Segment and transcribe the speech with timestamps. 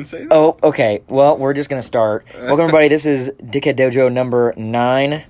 [0.00, 0.32] can say that.
[0.32, 1.02] Oh, okay.
[1.08, 2.26] Well, we're just gonna start.
[2.34, 2.88] Welcome, everybody.
[2.88, 5.22] This is Dickhead Dojo number nine.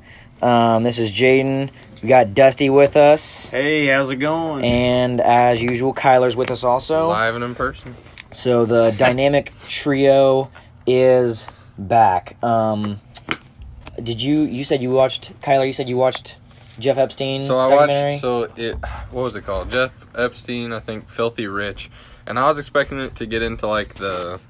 [0.43, 1.71] Um, this is Jadon.
[2.03, 4.65] We got Dusty with us, Hey, how's it going?
[4.65, 7.09] and as usual, Kyler's with us also.
[7.09, 7.95] Live and in person.
[8.33, 10.51] So the dynamic trio
[10.87, 11.47] is
[11.79, 12.43] back.
[12.43, 13.01] Um,
[14.03, 14.43] did you?
[14.43, 15.67] You said you watched Kyler.
[15.67, 16.37] You said you watched
[16.79, 17.43] Jeff Epstein.
[17.43, 18.11] So I documentary?
[18.13, 18.21] watched.
[18.23, 18.77] So it.
[19.11, 19.71] What was it called?
[19.71, 20.73] Jeff Epstein.
[20.73, 21.91] I think Filthy Rich,
[22.27, 24.41] and I was expecting it to get into like the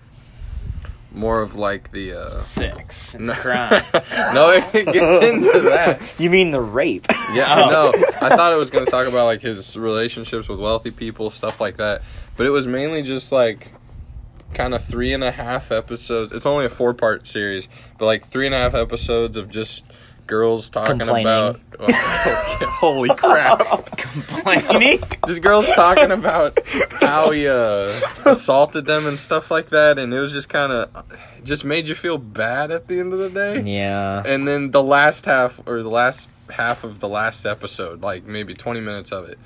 [1.13, 2.13] more of like the.
[2.15, 3.83] uh Sex and no, crime.
[4.35, 6.01] no, it gets into that.
[6.19, 7.07] You mean the rape?
[7.33, 7.71] Yeah, Oh.
[7.71, 8.05] no.
[8.21, 11.61] I thought it was going to talk about like his relationships with wealthy people, stuff
[11.61, 12.03] like that.
[12.37, 13.73] But it was mainly just like
[14.55, 16.33] kind of three and a half episodes.
[16.33, 19.85] It's only a four part series, but like three and a half episodes of just
[20.31, 21.61] girls talking about.
[21.81, 23.87] holy crap!
[23.97, 25.03] Complaining?
[25.27, 26.57] Just girls talking about
[26.93, 27.93] how he uh,
[28.25, 31.05] assaulted them and stuff like that, and it was just kind of
[31.45, 33.61] just made you feel bad at the end of the day.
[33.63, 34.23] yeah.
[34.25, 38.55] And then the last half, or the last half of the last episode, like maybe
[38.55, 39.39] 20 minutes of it,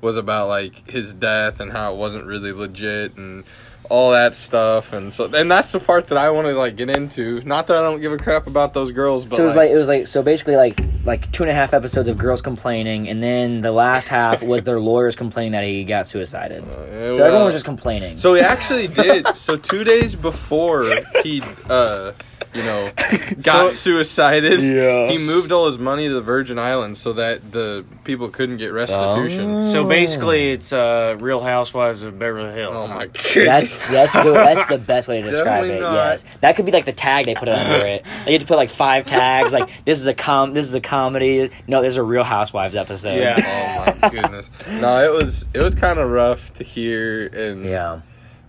[0.00, 3.44] was about like his death and how it wasn't really legit and
[3.92, 4.94] all that stuff.
[4.94, 7.42] And so, and that's the part that I want to like get into.
[7.42, 9.70] Not that I don't give a crap about those girls, but So it was like
[9.70, 13.08] it was like so basically like like two and a half episodes of girls complaining,
[13.08, 16.64] and then the last half was their lawyers complaining that he got suicided.
[16.64, 18.16] Uh, so everyone was just complaining.
[18.16, 19.36] So he actually did.
[19.36, 20.84] So two days before
[21.22, 22.12] he, uh,
[22.54, 22.92] you know,
[23.42, 25.08] got suicided, Yeah.
[25.08, 28.72] he moved all his money to the Virgin Islands so that the people couldn't get
[28.72, 29.70] restitution.
[29.72, 32.74] So basically, it's uh, Real Housewives of Beverly Hills.
[32.76, 34.34] Oh my That's that's good.
[34.36, 35.80] That's the best way to describe Definitely it.
[35.80, 35.94] not.
[35.94, 38.04] Yes, that could be like the tag they put under it.
[38.24, 39.52] They had to put like five tags.
[39.52, 40.52] Like this is a com.
[40.52, 41.50] This is a comedy.
[41.66, 43.18] No, this is a Real Housewives episode.
[43.18, 43.88] Yeah.
[43.92, 44.50] Oh my goodness.
[44.68, 48.00] No, it was it was kind of rough to hear and yeah.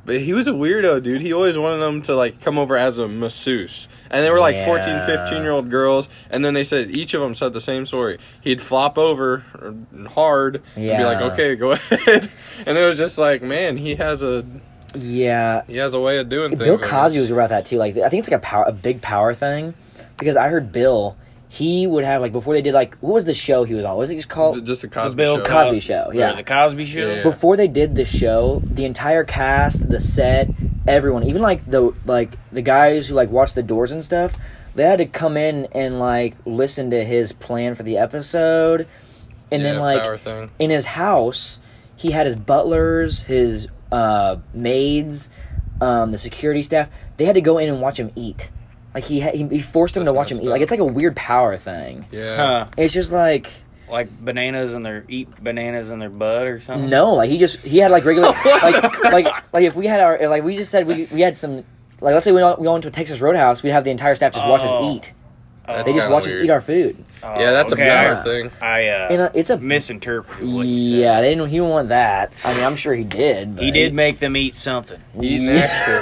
[0.05, 1.21] but he was a weirdo, dude.
[1.21, 3.87] He always wanted them to like come over as a masseuse.
[4.11, 5.05] And they were like fourteen, Yeah.
[5.05, 7.85] 14, 15 year old girls and then they said each of them said the same
[7.85, 8.19] story.
[8.41, 11.05] He'd flop over uh, hard and be Yeah.
[11.07, 12.29] like, "Okay, go ahead."
[12.65, 14.45] And it was just like, man, he has a
[14.95, 15.63] Yeah.
[15.67, 16.63] he has a way of doing things.
[16.63, 17.77] Bill Cosby was about that too.
[17.77, 19.73] Like I think it's like a power, a big power thing,
[20.17, 21.17] because I heard Bill.
[21.49, 23.91] He would have like before they did like what was the show he was on?
[23.91, 24.65] What was it just called?
[24.65, 25.45] just a The Cosby Bill show.
[25.45, 26.05] Cosby Show.
[26.07, 26.33] Or Yeah.
[26.33, 27.07] the Cosby Show.
[27.15, 27.21] Yeah.
[27.23, 30.49] before they did the show, the entire cast, the set,
[30.87, 34.35] everyone, even like the like the guys who like watched the doors and stuff,
[34.73, 38.87] they had to come in and like listen to his plan for the episode,
[39.51, 40.49] and Yeah, then like power thing.
[40.57, 41.59] in his house,
[41.95, 45.29] he had his butlers, his uh, maids,
[45.81, 46.89] um, the security staff.
[47.17, 48.49] They had to go in and watch him eat.
[48.93, 50.49] Like he ha- he, he forced them That's to watch him messed eat.
[50.49, 52.05] Like it's like a weird power thing.
[52.11, 52.35] Yeah.
[52.35, 52.67] Huh.
[52.77, 53.51] It's just like
[53.89, 56.89] Like bananas in their eat bananas in their butt or something.
[56.89, 60.27] No, like he just he had like regular like like like if we had our
[60.27, 61.57] like we just said we we had some
[62.01, 63.91] like let's say we all, we all went to a Texas Roadhouse, we'd have the
[63.91, 64.95] entire staff just watch us Oh.
[64.95, 65.13] eat.
[65.65, 66.97] That's They just kinda watch us eat our food.
[67.23, 68.51] Oh, Yeah, that's okay, a power I- thing.
[68.61, 70.97] I uh, And uh, it's a misinterpreted what you said.
[70.97, 71.21] yeah.
[71.21, 71.47] They didn't.
[71.49, 72.33] He didn't want that.
[72.43, 73.55] I mean, I'm sure he did.
[73.55, 74.99] But He did make them eat something.
[75.21, 76.01] Eating extra.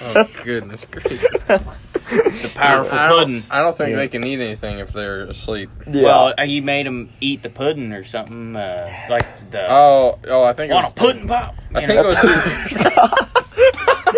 [0.02, 1.42] oh goodness gracious.
[1.42, 3.42] The powerful I don't, pudding.
[3.50, 3.96] I don't think Yeah.
[3.96, 5.68] they can eat anything if they're asleep.
[5.86, 6.02] Yeah.
[6.04, 8.56] Well, uh, he made them eat the pudding or something.
[8.56, 11.54] Uh, like the Oh, oh, I think it want was a pudding pop.
[11.74, 12.08] I think know?
[12.08, 12.18] it was.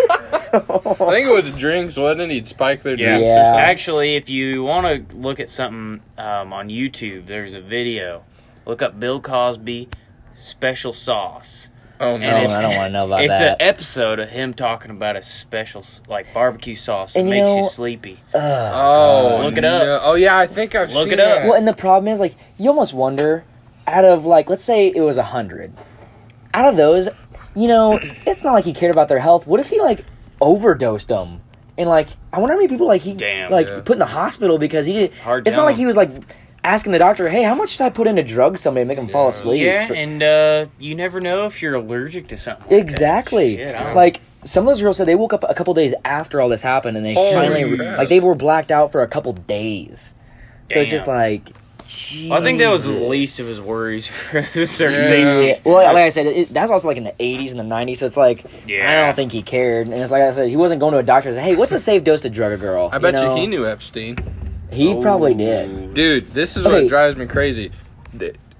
[0.53, 2.31] I think it was drinks, wasn't it?
[2.31, 3.17] He'd spike their Yeah.
[3.17, 3.41] drinks Yeah.
[3.41, 3.59] or something.
[3.61, 8.23] Actually, if you want to look at something um, on YouTube, there's a video.
[8.65, 9.89] Look up Bill Cosby
[10.35, 11.67] special sauce.
[11.99, 12.27] Oh no!
[12.35, 13.41] It's- I don't want to know about it's that.
[13.53, 17.45] It's an episode of him talking about a special like barbecue sauce that you makes
[17.45, 18.19] know- you sleepy.
[18.33, 18.71] Ugh.
[18.73, 19.83] oh, Look it up.
[19.83, 19.99] no.
[20.01, 21.41] Oh yeah, I think I've Look seen it up.
[21.41, 21.47] that.
[21.47, 23.43] Well, and the problem is like you almost wonder
[23.85, 25.73] out of like let's say it was a hundred,
[26.55, 27.07] out of those,
[27.55, 29.45] you know, it's not like he cared about their health.
[29.45, 30.03] What if he like
[30.41, 31.41] overdosed them?
[31.77, 33.51] And like, I wonder how many people like he Damn.
[33.51, 33.79] like Yeah.
[33.85, 35.13] put in the hospital because he did.
[35.23, 36.11] Hard it's not like he was like
[36.63, 38.97] asking the doctor, "Hey, how much should I put in to drug somebody to make
[38.97, 42.63] them fall asleep?" Yeah, For- and uh, you never know if you're allergic to something.
[42.63, 42.79] like that.
[42.79, 43.55] exactly.
[43.57, 46.49] Shit, like some of those girls said they woke up a couple days after all
[46.49, 47.97] this happened, and they Holy finally crap.
[47.97, 50.13] like they were blacked out for a couple days.
[50.71, 51.49] So it's just like.
[52.29, 54.65] Well, I think that was the least of his worries for Yeah.
[54.65, 55.61] safety.
[55.63, 57.97] Well, like I said, it, that's also like in the '80s and the '90s.
[57.97, 58.91] So it's like yeah.
[59.01, 59.87] I don't think he cared.
[59.87, 61.71] And it's like I said, he wasn't going to a doctor and say, "Hey, what's
[61.71, 64.17] a safe dose to drug a girl?" I bet you, he knew Epstein.
[64.71, 65.37] He probably Oh.
[65.37, 65.93] did.
[65.93, 66.81] Dude, this is Okay.
[66.83, 67.71] what drives me crazy.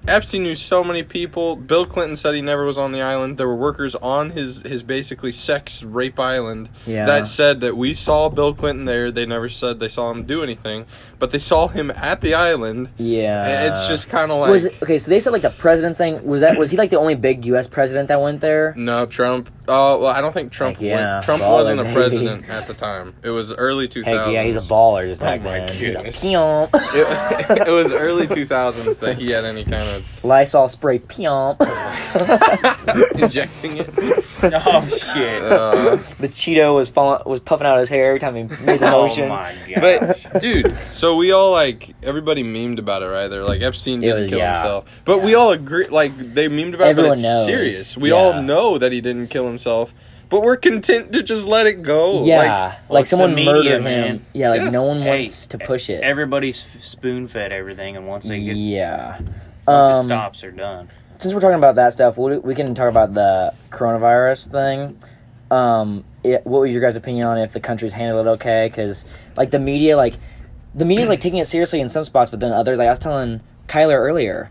[0.08, 1.56] Epstein knew so many people.
[1.56, 3.38] Bill Clinton said he never was on the island.
[3.38, 7.06] There were workers on his his basically sex rape island Yeah.
[7.06, 9.12] that said that we saw Bill Clinton there.
[9.12, 10.86] They never said they saw him do anything,
[11.20, 12.90] but they saw him at the island.
[12.98, 13.68] Yeah.
[13.70, 14.98] it's just kind of like was it, okay.
[14.98, 17.46] So they said like the president saying was that was he like the only big
[17.46, 17.68] U.S.
[17.68, 18.74] president that went there?
[18.76, 19.50] no Trump.
[19.68, 20.78] Uh, well, I don't think Trump.
[20.78, 21.94] Heck yeah, went, Trump baller, wasn't a baby.
[21.94, 23.14] president at the time.
[23.24, 25.70] It was early two Heck yeah, he's a baller just back Oh my then.
[25.76, 26.22] He's a goodness.
[26.22, 26.70] peon.
[26.74, 29.91] It, it was early two thousands that he had any kind of
[30.24, 31.58] Lysol spray peon.
[33.16, 33.90] injecting it.
[34.44, 35.44] Oh shit!
[35.44, 38.88] Uh, the Cheeto was falling, was puffing out his hair every time he made the
[38.92, 39.30] oh motion.
[39.30, 40.24] my gosh!
[40.34, 43.28] but dude, so we all like everybody memed about it, right?
[43.28, 44.56] They're like Epstein didn't was- kill yeah.
[44.56, 45.86] himself, but we all agree.
[45.90, 47.46] Like they memed about, it, Everyone but it's knows.
[47.46, 47.96] serious.
[47.98, 48.16] We Yeah.
[48.16, 49.94] all know that he didn't kill himself,
[50.30, 52.26] but we're content to just let it go.
[52.26, 54.08] yeah, Like, like, it's someone the media, murdered man.
[54.08, 54.26] him.
[54.34, 54.70] Yeah, like Yeah.
[54.72, 56.02] no one Hey, wants to push it.
[56.02, 59.20] Everybody's spoon fed everything, and once they get yeah.
[59.68, 60.90] Once Um, it stops, they're done.
[61.18, 64.98] since we're talking about that stuff, we, we can talk about the coronavirus thing.
[65.50, 68.68] Um, it, what was your guys' opinion on if the country's handled it okay?
[68.68, 69.06] Because
[69.36, 70.16] like the media, like
[70.74, 73.00] the media's like taking it seriously in some spots, but then others, like I was
[73.00, 74.50] telling Kyler earlier,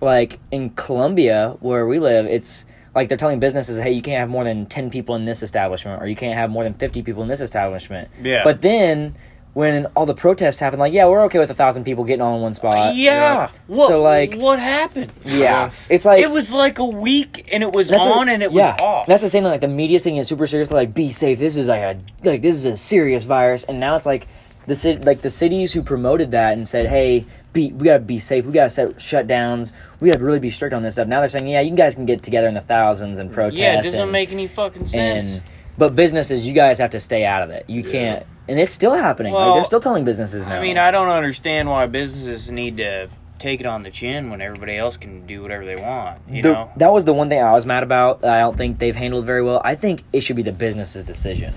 [0.00, 2.64] like in Colombia where we live, it's
[2.94, 6.00] like they're telling businesses, hey, you can't have more than ten people in this establishment,
[6.00, 8.08] or you can't have more than fifty people in this establishment.
[8.22, 8.42] Yeah.
[8.44, 9.16] But then
[9.56, 12.36] when all the protests happened, like yeah, we're okay with a thousand people getting all
[12.36, 12.94] in one spot.
[12.94, 13.48] yeah.
[13.68, 15.10] What, So, like- what happened?
[15.24, 15.74] Yeah, uh-huh.
[15.88, 18.52] it's like it was like a week, and it was That's on, a- and it
[18.52, 19.06] yeah, was off.
[19.06, 19.52] That's the same thing.
[19.52, 20.74] Like the media taking it super seriously.
[20.74, 21.38] Like, be safe.
[21.38, 23.64] This is like a like this is a serious virus.
[23.64, 24.28] And now it's like
[24.66, 27.24] the city, like the cities who promoted that and said, "Hey,
[27.54, 28.44] be we gotta be safe.
[28.44, 29.72] We gotta set shutdowns.
[30.00, 32.04] We gotta really be strict on this stuff." Now they're saying, "Yeah, you guys can
[32.04, 35.24] get together in the thousands and protest." yeah, it doesn't and, make any fucking sense.
[35.26, 35.42] and
[35.78, 37.64] but businesses, you guys have to stay out of it.
[37.70, 38.26] You can't.
[38.48, 39.32] And it's still happening.
[39.32, 40.58] like they're still telling businesses now.
[40.58, 43.08] I mean, I don't understand why businesses need to
[43.38, 46.20] take it on the chin when everybody else can do whatever they want.
[46.28, 46.70] You The- know?
[46.76, 48.24] that was the one thing I was mad about.
[48.24, 49.60] I don't think they've handled very well.
[49.64, 51.52] I think it should be the business's decision.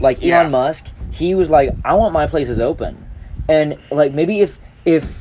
[0.00, 3.04] Like Elon Musk, he was like, "I want my places open,"
[3.48, 5.20] and like maybe if if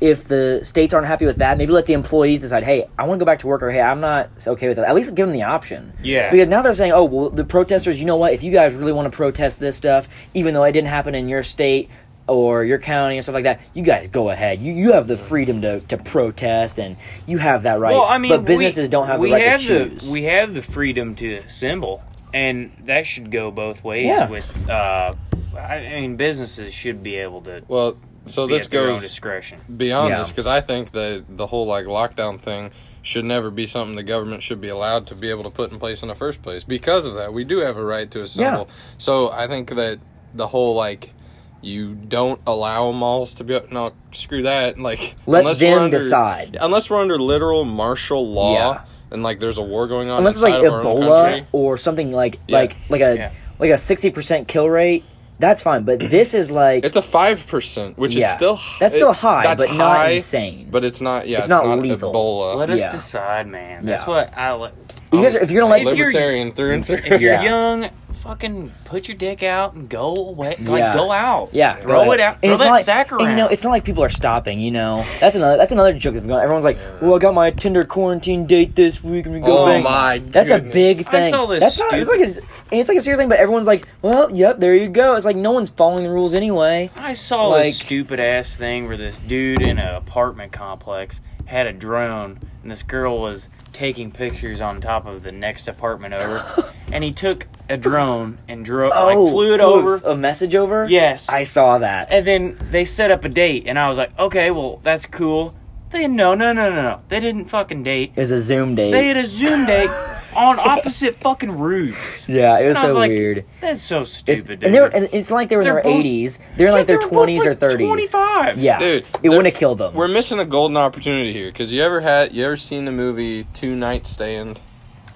[0.00, 3.18] if the states aren't happy with that, maybe let the employees decide, "Hey, I want
[3.18, 5.26] to go back to work," or "Hey, I'm not okay with that." At least give
[5.26, 5.92] them the option.
[6.02, 6.30] Yeah.
[6.30, 8.32] Because now they're saying, "Oh, well, the protesters, you know what?
[8.32, 11.28] If you guys really want to protest this stuff, even though it didn't happen in
[11.28, 11.90] your state."
[12.30, 13.62] Or your county and stuff like that.
[13.72, 14.60] You guys go ahead.
[14.60, 17.92] You you have the freedom to, to protest and you have that right.
[17.92, 20.02] Well, I mean, but businesses we, don't have the right have to choose.
[20.02, 22.02] The, we have the freedom to assemble,
[22.34, 24.04] and that should go both ways.
[24.04, 24.28] Yeah.
[24.28, 25.14] With, uh,
[25.56, 27.96] I I mean, businesses should be able to well,
[28.30, 29.60] so be this at their own goes discretion.
[29.76, 30.18] beyond Yeah.
[30.20, 32.70] this because I think that the whole like lockdown thing
[33.02, 35.78] should never be something the government should be allowed to be able to put in
[35.78, 36.64] place in the first place.
[36.64, 38.68] Because of that, we do have a right to assemble.
[38.98, 39.98] So I think that
[40.34, 41.14] the whole like
[41.60, 45.98] you don't allow malls to be no screw that like Let unless them we're under,
[45.98, 46.56] decide.
[46.60, 48.80] unless we're under literal martial law Yeah.
[49.10, 51.76] and like there's a war going on Unless it's like of our own Ebola or
[51.76, 52.58] something like Yeah.
[52.58, 53.30] like like a Yeah.
[53.58, 55.04] like a sixty percent kill rate.
[55.38, 58.28] That's fine, but this is like It's a five percent, which Yeah.
[58.28, 60.68] is still h- That's still it- high, that's but not insane.
[60.70, 61.28] But it's not.
[61.28, 62.12] Yeah, It's it's, not not, lethal.
[62.12, 62.56] Ebola.
[62.56, 62.92] Let us Yeah.
[62.92, 63.84] decide, man.
[63.84, 64.08] That's Yeah.
[64.08, 64.72] what I like.
[65.12, 66.96] you guys, are- if you're gonna let If you're- libertarian through and through.
[66.98, 67.42] If you're Yeah.
[67.42, 67.88] young,
[68.28, 70.54] fucking put your dick out and go away.
[70.58, 70.70] Yeah.
[70.70, 71.48] Like go out.
[71.52, 72.20] Yeah, throw go it ahead.
[72.20, 72.34] out.
[72.34, 73.22] And Throw it's that not like, sack around.
[73.22, 74.60] and, you know, it's not like people are stopping.
[74.60, 76.42] You know, that's another that's another joke that's going.
[76.42, 79.66] Everyone's like, "Well, I got my Tinder quarantine date this week, and we go Oh
[79.66, 80.74] bang." my That's a goodness.
[80.74, 81.32] big I thing.
[81.32, 83.66] saw this That's not, it's like a, and it's like a serious thing, but everyone's
[83.66, 86.90] like, "Well, yep, there you go." It's like no one's following the rules anyway.
[86.96, 91.66] I saw Like- this stupid ass thing where this dude in an apartment complex had
[91.66, 96.72] a drone and this girl was taking pictures on top of the next apartment over
[96.92, 100.54] and he took a drone and drove like oh, flew it flew over a message
[100.54, 100.86] over.
[100.88, 102.10] yes I saw that.
[102.12, 105.54] and then they set up a date and i was like okay well that's cool
[105.90, 108.90] they no no no no no they didn't fucking date it was a Zoom date.
[108.92, 109.88] they had a zoom date
[110.36, 113.44] on opposite fucking roofs yeah, it was And I so was like, weird.
[113.60, 115.92] that's so It's, stupid and they were, and it's like they were in They're their
[115.92, 116.38] eighties.
[116.56, 117.86] They're in like their they were both, twenties or like, thirties.
[117.86, 119.94] 25 Yeah, Dude, it wouldn't have killed them.
[119.94, 123.44] We're missing a golden opportunity here because you ever had you ever seen the movie
[123.54, 124.60] Two Night Stand?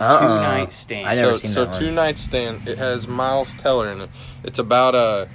[0.01, 0.19] uh-uh.
[0.19, 1.07] Two Night Stand.
[1.07, 1.81] I never so seen so that one.
[1.81, 2.67] Two Night Stand.
[2.67, 4.11] It has Miles Teller in it.
[4.43, 5.27] It's about uh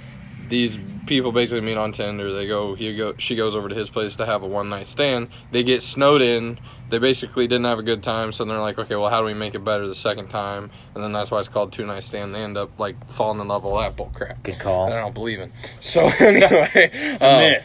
[0.48, 0.78] these
[1.08, 2.32] people basically meet on Tinder.
[2.32, 4.86] They go he go she goes over to his place to have a one night
[4.86, 5.28] stand.
[5.50, 6.60] They get snowed in.
[6.90, 9.34] They basically didn't have a good time, so they're like, okay, well, how do we
[9.34, 10.70] make it better the second time?
[10.94, 12.34] And then that's why it's called two night stand.
[12.34, 14.42] They end up like falling in love with all that bull crap.
[14.42, 14.92] Good call.
[14.92, 15.52] I don't believe in.
[15.80, 17.64] So anyway, it's a um, myth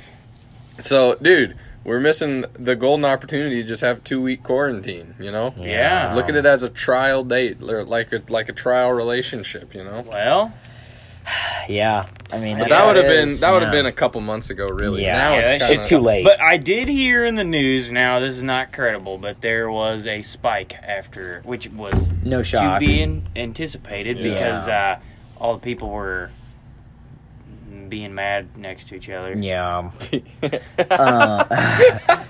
[0.80, 5.16] so, dude, we're missing the golden opportunity to just have two week quarantine.
[5.20, 6.14] You know, Yeah.
[6.16, 9.76] look at it as a trial date, like a like a trial relationship.
[9.76, 10.54] You know, well
[11.70, 13.80] Yeah, I mean, but that's that would have been that would have yeah.
[13.80, 14.68] been a couple months ago.
[14.68, 15.18] Really, Yeah.
[15.18, 16.26] now Yeah, it's that kind It's too late.
[16.26, 17.90] But I did hear in the news.
[17.90, 22.82] Now this is not credible, but there was a spike after, which was no shock.
[22.82, 24.24] to be in, anticipated Yeah.
[24.34, 25.00] because uh,
[25.40, 26.32] all the people were
[27.88, 29.34] being mad next to each other.
[29.38, 29.90] Yeah.
[30.90, 31.46] Uh,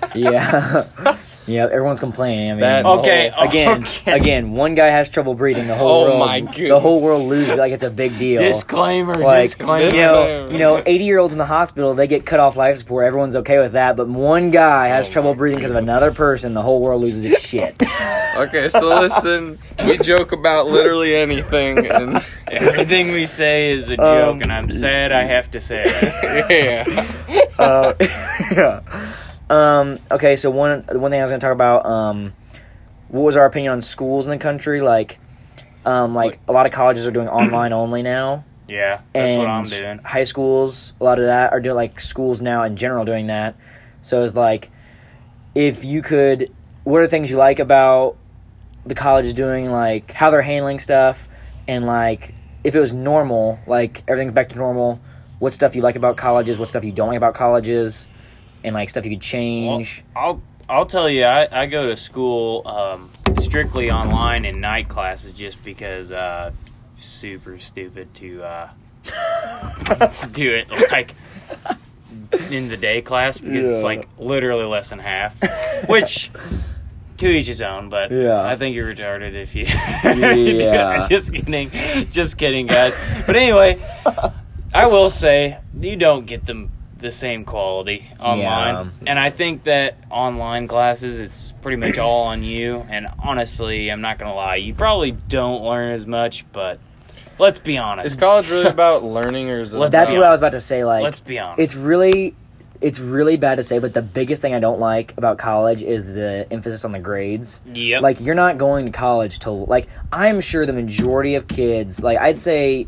[0.14, 1.16] yeah.
[1.46, 2.50] Yeah, everyone's complaining.
[2.50, 4.12] I mean, That- Okay, Oh, again, okay.
[4.12, 5.66] again, one guy has trouble breathing.
[5.66, 7.02] The whole Oh world, my the whole goodness.
[7.04, 8.40] world loses like it's a big deal.
[8.40, 9.16] Disclaimer.
[9.18, 9.84] like disclaimer.
[9.94, 10.52] you know, Disclaimer.
[10.52, 13.06] you know, eighty year olds in the hospital, they get cut off life support.
[13.06, 15.90] Everyone's okay with that, but one guy has Oh trouble my breathing because of goodness.
[15.90, 16.54] another person.
[16.54, 17.82] The whole world loses its shit.
[18.34, 22.16] Okay, so listen, we joke about literally anything, and
[22.48, 23.98] Everything we say is a Um,
[24.40, 26.84] joke, and I'm sad I have to say it.
[26.88, 27.06] yeah.
[27.60, 27.94] uh,
[28.50, 28.80] yeah.
[29.50, 31.86] Um, okay, so one one thing I was to talk about.
[31.86, 32.32] Um,
[33.08, 34.80] what was our opinion on schools in the country?
[34.80, 35.18] Like,
[35.84, 38.44] um, like a lot of colleges are doing online only now.
[38.68, 39.98] Yeah, that's and what I'm doing.
[39.98, 43.56] high schools, a lot of that are doing like schools now in general doing that.
[44.00, 44.70] So it's like,
[45.54, 46.50] if you could,
[46.84, 48.16] what are things you like about
[48.86, 51.28] the college doing, like how they're handling stuff,
[51.68, 52.34] and like
[52.64, 55.00] if it was normal, like everything's back to normal.
[55.38, 56.58] What stuff you like about colleges?
[56.58, 58.08] What stuff you don't like about colleges?
[58.64, 60.02] And like stuff you could change.
[60.16, 63.10] I'll I'll tell you, I, I go to school um,
[63.42, 66.50] strictly online in night classes just because uh,
[66.98, 68.68] super stupid to uh,
[70.32, 71.14] do it like
[72.50, 73.70] in the day class because Yeah.
[73.70, 75.36] it's like literally less than half,
[75.88, 76.30] which.
[77.18, 78.42] To each his own, but Yeah.
[78.42, 79.66] I think you're retarded if you.
[79.68, 81.06] Yeah.
[81.10, 81.70] just kidding,
[82.10, 82.92] just kidding, guys.
[83.24, 83.78] But anyway,
[84.74, 86.72] I will say you don't get them
[87.04, 88.90] the same quality online, Yeah.
[89.08, 92.84] and I think that online classes it's pretty much all on you.
[92.88, 96.80] And honestly, I'm not gonna lie, you probably don't learn as much, but
[97.38, 98.06] let's be honest.
[98.06, 99.90] Is college really about learning, or is it?
[99.90, 100.82] That's what I was about to say.
[100.84, 101.60] Like, let's be honest.
[101.60, 102.34] it's really
[102.80, 106.12] it's really bad to say but the biggest thing i don't like about college is
[106.12, 108.02] the emphasis on the grades yep.
[108.02, 112.18] like you're not going to college to like i'm sure the majority of kids like
[112.18, 112.86] i'd say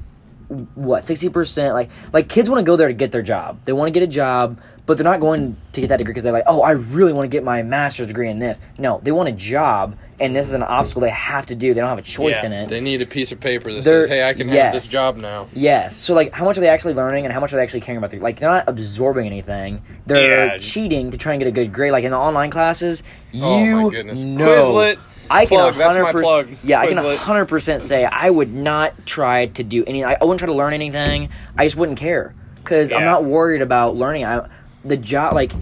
[0.75, 3.89] what 60% like like kids want to go there to get their job they want
[3.89, 6.45] to get a job but they're not going to get that degree because they're like
[6.47, 9.33] oh i really want to get my master's degree in this no they want a
[9.33, 12.43] job and this is an obstacle they have to do they don't have a choice
[12.43, 12.47] Yeah.
[12.47, 14.73] in it They need a piece of paper that They're- says, "Hey, I can have
[14.73, 15.97] this job now." Yes.
[15.97, 17.99] So like, how much are they actually learning, and how much are they actually caring
[17.99, 18.11] about?
[18.11, 19.83] The, like, they're not absorbing anything.
[20.07, 20.59] They're Yeah.
[20.59, 21.93] cheating to try and get a good grade.
[21.93, 24.23] Like in the online classes, you Oh my goodness.
[24.23, 24.47] know.
[24.47, 24.97] Quizlet.
[25.31, 26.49] I can Plug, that's my 100% plug.
[26.63, 30.05] Yeah, I can hundred percent say I would not try to do any.
[30.05, 31.31] I, I wouldn't try to learn anything.
[31.57, 34.25] I just wouldn't care because I'm not worried about learning.
[34.25, 34.49] I
[34.85, 35.53] the job like.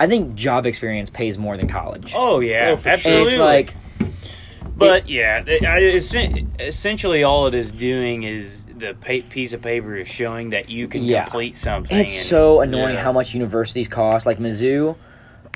[0.00, 2.12] I think job experience pays more than college.
[2.16, 2.92] oh yeah, Oh, for sure.
[2.92, 3.32] and absolutely.
[3.32, 3.74] it's like
[4.76, 9.94] But yeah, it- I- essentially all it is doing is the pa- piece of paper
[9.94, 11.22] is showing that you can Yeah.
[11.24, 11.96] complete something.
[11.96, 13.02] It's and so annoying Yeah.
[13.04, 14.26] how much universities cost.
[14.26, 14.96] Like Mizzou,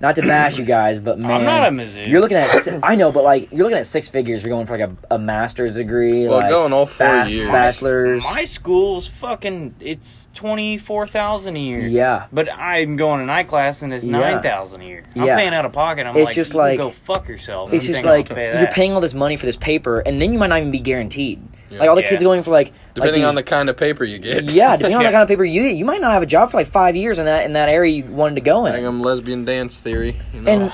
[0.00, 2.09] not to bash you guys, but man, not a Mizzou.
[2.09, 4.43] You're looking at si- I know, but like you're looking at six figures.
[4.43, 6.28] You're going for like a, a master's degree.
[6.28, 7.50] Well, like going all four bas- years.
[7.50, 8.23] bachelors.
[8.25, 11.78] My school's fucking it's twenty four thousand a year.
[11.81, 14.19] Yeah, But I'm going to night class and it's Yeah.
[14.19, 15.05] nine thousand a year.
[15.17, 15.37] I'm Yeah.
[15.37, 16.07] paying out of pocket.
[16.07, 17.73] I'm It's like, just you can like- go fuck yourself.
[17.73, 20.33] it's You just like pay you're paying all this money for this paper, and then
[20.33, 21.43] you might not even be guaranteed.
[21.71, 21.81] Yeah.
[21.81, 22.09] Like all the Yeah.
[22.09, 24.45] kids going for like Depending like on the kind of paper you get.
[24.45, 26.51] yeah, depending on the kind of paper you get, you might not have a job
[26.51, 28.73] for like five years in that in that area you wanted to go in.
[28.73, 30.17] Hang 'em lesbian dance theory.
[30.35, 30.51] You know?
[30.53, 30.73] And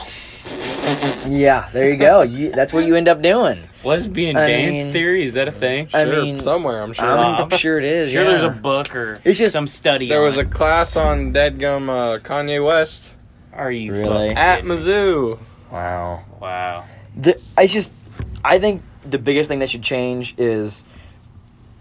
[1.27, 2.23] yeah, there you go.
[2.23, 3.59] You, that's what you end up doing.
[3.83, 5.27] lesbian I dance mean- theory.
[5.27, 5.89] Is that a thing?
[5.95, 7.07] I sure, mean, somewhere I'm sure.
[7.07, 8.13] I'm sure it is.
[8.13, 8.29] sure, yeah.
[8.29, 10.09] there's a book or It's just- some study.
[10.09, 10.51] there on was a it.
[10.51, 13.11] class on Deadgum uh, Kanye West
[13.53, 14.07] Are you Really?
[14.09, 14.77] fucking at kidding me?
[14.77, 15.39] Mizzou.
[15.73, 16.21] wow.
[16.41, 16.85] Wow.
[17.17, 17.91] The, I just,
[18.45, 20.85] I think the biggest thing that should change is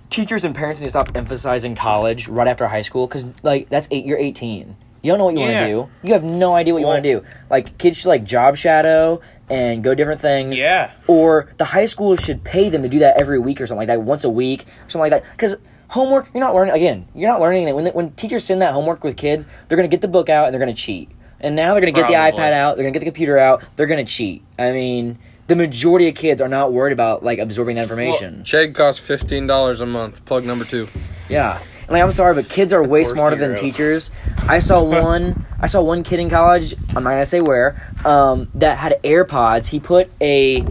[0.10, 3.88] teachers and parents need to stop emphasizing college right after high school because, like, that's
[3.92, 4.06] eight.
[4.06, 4.76] You're 18.
[5.02, 5.48] You don't know what you Yeah.
[5.48, 5.90] want to do.
[6.08, 7.26] You have no idea what you Well- want to do.
[7.50, 10.58] Like, kids should like job shadow and go different things.
[10.58, 10.92] Yeah.
[11.08, 13.88] Or the high school should pay them to do that every week or something like
[13.88, 15.30] that, once a week or something like that.
[15.32, 15.58] Because
[15.90, 16.74] homework, you're not learning.
[16.74, 17.76] Again, you're not learning anything.
[17.76, 20.54] When when teachers send that homework with kids, they're gonna get the book out and
[20.54, 21.10] they're gonna cheat.
[21.42, 22.76] And now they're gonna get the iPad out.
[22.78, 23.62] They're gonna get the computer out.
[23.76, 24.42] They're gonna cheat.
[24.58, 28.44] I mean, the majority of kids are not worried about like absorbing that information.
[28.44, 30.24] Chegg costs fifteen dollars a month.
[30.26, 30.88] Plug number two.
[31.30, 31.60] Yeah.
[31.82, 34.12] And like I'm sorry, but kids are way smarter than teachers.
[34.48, 38.50] I saw one I saw one kid in college, I'm not gonna say where, um,
[38.56, 39.66] that had AirPods.
[39.66, 40.66] He put a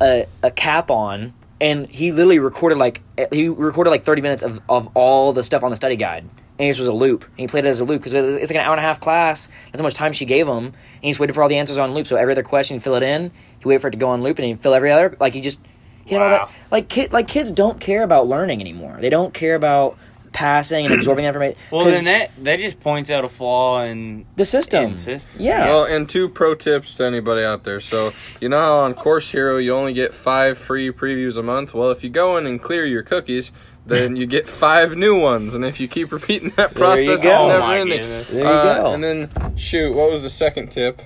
[0.00, 3.00] a, a cap on and he literally recorded like
[3.32, 6.24] he recorded like 30 minutes of, of all the stuff on the study guide.
[6.58, 7.24] And it just was a loop.
[7.24, 9.00] And he played it as a loop because it's like an hour and a half
[9.00, 9.48] class.
[9.66, 10.66] That's how much time she gave him.
[10.66, 12.08] And he just waited for all the answers on loop.
[12.08, 13.30] So every other question, fill it in.
[13.60, 15.16] He waited for it to go on loop, and he'd fill every other.
[15.20, 15.60] Like he just,
[16.04, 16.50] he had all that.
[16.70, 18.96] Like kid, like kids don't care about learning anymore.
[19.00, 19.96] They don't care about
[20.30, 21.58] passing and absorbing the information.
[21.72, 24.92] Well, then that that just points out a flaw in the system.
[24.92, 25.40] in system.
[25.40, 25.66] Yeah.
[25.66, 27.80] Well, and two pro tips to anybody out there.
[27.80, 31.74] So, you know how on Course Hero you only get five free previews a month?
[31.74, 33.50] Well, if you go in and clear your cookies,
[33.86, 35.54] then you get five new ones.
[35.54, 37.44] And if you keep repeating that There you process, it's go.
[37.44, 37.98] Oh never my ending.
[37.98, 38.28] goodness.
[38.28, 38.92] There you Uh, go.
[38.92, 41.00] And then, shoot, what was the second tip?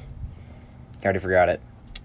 [1.00, 1.61] I already forgot it.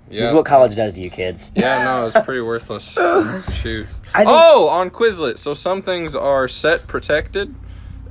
[0.10, 0.22] Yeah.
[0.22, 1.52] This is what college does to you kids.
[1.56, 2.84] Yeah, no, it's pretty worthless.
[3.62, 3.88] Shoot.
[4.16, 5.38] Oh, on Quizlet.
[5.38, 7.54] So some things are set protected,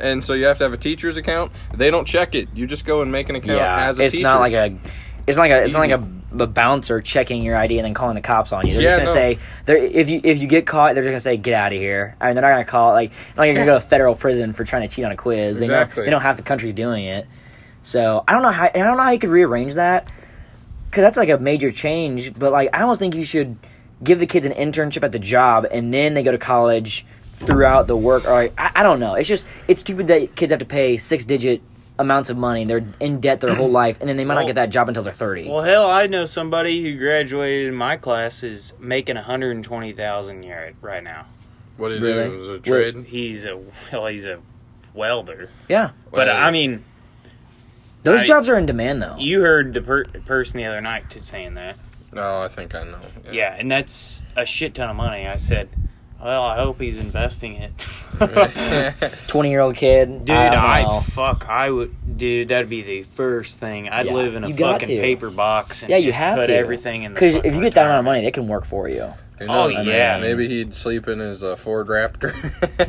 [0.00, 1.52] and so you have to have a teacher's account.
[1.74, 2.48] They don't check it.
[2.54, 4.24] You just go and make an account yeah, as a it's teacher.
[4.26, 4.76] not like a.
[5.26, 5.64] It's not like a.
[5.64, 8.66] It's not like a, a bouncer checking your ID and then calling the cops on
[8.66, 8.72] you.
[8.74, 9.34] They're Yeah, just gonna no.
[9.34, 11.78] say, they're, if you if you get caught, they're just gonna say, get out of
[11.78, 12.14] here.
[12.20, 14.52] I mean, they're not gonna call like not like you're gonna go to federal prison
[14.52, 15.58] for trying to cheat on a quiz.
[15.58, 16.04] They know Exactly.
[16.04, 17.26] they know half the country's doing it.
[17.82, 20.12] So I don't know how I don't know how you could rearrange that
[20.96, 22.32] because that's like a major change.
[22.38, 23.58] But like I almost think you should
[24.02, 27.86] give the kids an internship at the job and then they go to college throughout
[27.86, 28.24] the work.
[28.24, 29.12] Or like, I, I don't know.
[29.14, 31.60] It's just it's stupid that kids have to pay six digit
[31.98, 32.64] amounts of money.
[32.64, 34.88] They're in debt their whole life, and then they might not Well- get that job
[34.88, 35.50] until they're thirty.
[35.50, 39.62] Well, hell, I know somebody who graduated in my class is making one hundred and
[39.64, 41.26] twenty thousand year right now.
[41.76, 42.30] what do you Really?
[42.30, 42.36] do?
[42.36, 43.04] Is it a trade?
[43.06, 43.60] He's a
[43.92, 44.40] well, he's a
[44.94, 45.50] welder.
[45.68, 46.84] yeah, But Well, I mean,
[48.12, 49.16] those I- jobs are in demand though.
[49.18, 51.76] you heard the per- person the other night t- saying that.
[52.12, 52.98] No, I think I know.
[53.30, 55.26] Yeah, and that's a shit ton of money.
[55.26, 55.68] I said,
[56.22, 57.72] well, I hope he's investing it.
[59.26, 61.00] Twenty year old kid, Dude, I, I know.
[61.00, 62.48] fuck, I would, dude.
[62.48, 63.88] That'd be the first thing.
[63.90, 65.00] I'd Yeah, live in a fucking to.
[65.00, 65.82] paper box.
[65.82, 67.12] And yeah, you just have put to everything in.
[67.12, 69.12] the because if you get that amount of money, they can work for you.
[69.38, 69.86] Who Oh, knows?
[69.86, 70.18] yeah.
[70.18, 72.32] Maybe he'd sleep in his uh, Ford Raptor.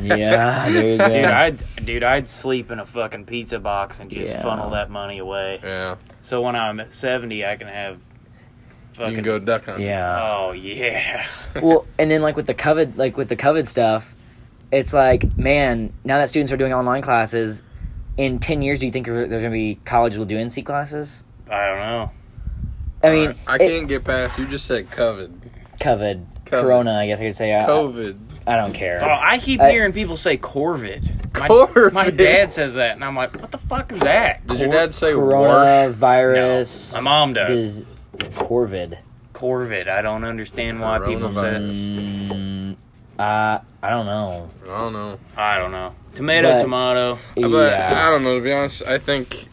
[0.00, 1.08] Yeah, there you go.
[1.08, 4.42] Dude, I'd dude, I'd sleep in a fucking pizza box and just Yeah.
[4.42, 5.60] funnel that money away.
[5.62, 5.96] yeah.
[6.22, 7.98] So when I'm at seventy, I can have.
[8.98, 9.86] You can go duck hunting.
[9.86, 10.18] Yeah.
[10.20, 11.26] Oh yeah.
[11.62, 14.14] well, and then like with the COVID, like with the COVID stuff,
[14.72, 17.62] it's like, man, now that students are doing online classes,
[18.16, 21.22] in ten years, do you think there's going to be colleges will do NC classes?
[21.50, 22.10] I don't know.
[23.04, 24.36] I mean, I can't get past.
[24.38, 25.32] You just said COVID.
[25.80, 26.62] COVID, COVID.
[26.62, 27.54] Corona, I guess I could say.
[27.56, 28.18] I, COVID.
[28.46, 29.00] I don't care.
[29.02, 31.14] Oh, I keep I- hearing people say Corvid.
[31.38, 31.92] My, Corvid.
[31.92, 34.46] my dad says that, and I'm like, what the fuck is that?
[34.46, 35.12] Did your dad say?
[35.12, 36.94] Coronavirus.
[36.94, 37.80] No, my mom does.
[37.80, 37.84] Dis-
[38.34, 38.98] Corvid.
[39.34, 39.88] Corvid.
[39.88, 41.50] I don't understand why people say.
[41.56, 41.60] it.
[41.62, 42.76] Mm,
[43.18, 44.48] uh, I don't know.
[44.64, 45.18] I don't know.
[45.36, 45.94] I don't know.
[46.14, 47.18] Tomato, But- tomato.
[47.36, 48.36] But I don't know.
[48.38, 49.46] To be honest, I think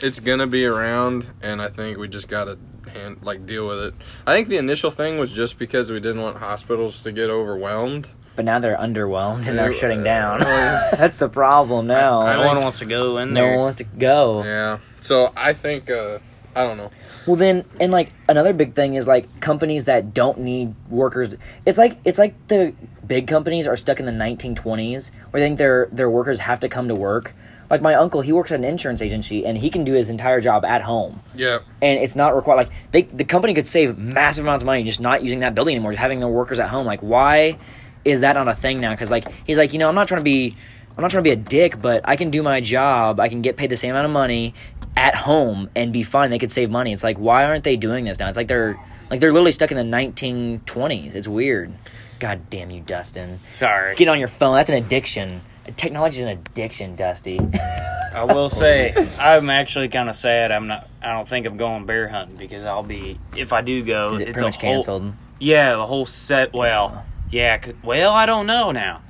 [0.00, 2.58] it's gonna be around, and I think we just gotta
[2.90, 3.94] hand like deal with it.
[4.26, 8.08] I think the initial thing was just because we didn't want hospitals to get overwhelmed.
[8.36, 10.42] But now they're underwhelmed and they're shutting down.
[10.42, 12.20] uh, That's the problem now.
[12.20, 13.50] I No think- one wants to go in no there.
[13.50, 14.44] No one wants to go.
[14.44, 14.78] Yeah.
[15.00, 16.18] So I think uh,
[16.54, 16.90] I don't know.
[17.26, 21.36] Well, then, and like another big thing is like companies that don't need workers.
[21.66, 22.72] It's like it's like the
[23.06, 26.68] big companies are stuck in the 1920s where they think their their workers have to
[26.68, 27.34] come to work.
[27.70, 30.40] Like my uncle, he works at an insurance agency and he can do his entire
[30.40, 31.60] job at home, Yeah.
[31.80, 32.56] and it's not required.
[32.56, 35.76] Like they, the company could save massive amounts of money just not using that building
[35.76, 36.84] anymore, just having their workers at home.
[36.84, 37.58] Like why
[38.04, 38.90] is that not a thing now?
[38.90, 40.56] Because like he's like, you know, I'm not trying to be.
[40.96, 43.20] I'm not trying to be a dick, but I can do my job.
[43.20, 44.52] I can get paid the same amount of money
[44.96, 46.30] at home and be fine.
[46.30, 46.92] They could save money.
[46.92, 48.28] It's like why aren't they doing this now?
[48.28, 48.76] It's like they're
[49.10, 51.14] like they're literally stuck in the 1920s.
[51.14, 51.72] It's weird.
[52.18, 53.38] God damn you, Dustin.
[53.48, 53.94] Sorry.
[53.94, 54.56] Get on your phone.
[54.56, 55.40] That's an addiction.
[55.76, 57.38] Technology is an addiction, Dusty.
[58.12, 60.50] I will say I'm actually kind of sad.
[60.50, 60.88] I'm not.
[61.00, 63.18] I don't think I'm going bear hunting because I'll be.
[63.36, 64.72] If I do go, Is it it's pretty a much whole.
[64.74, 65.12] canceled?
[65.38, 66.52] Yeah, the whole set.
[66.52, 67.64] Well, yeah.
[67.84, 69.02] Well, I don't know now.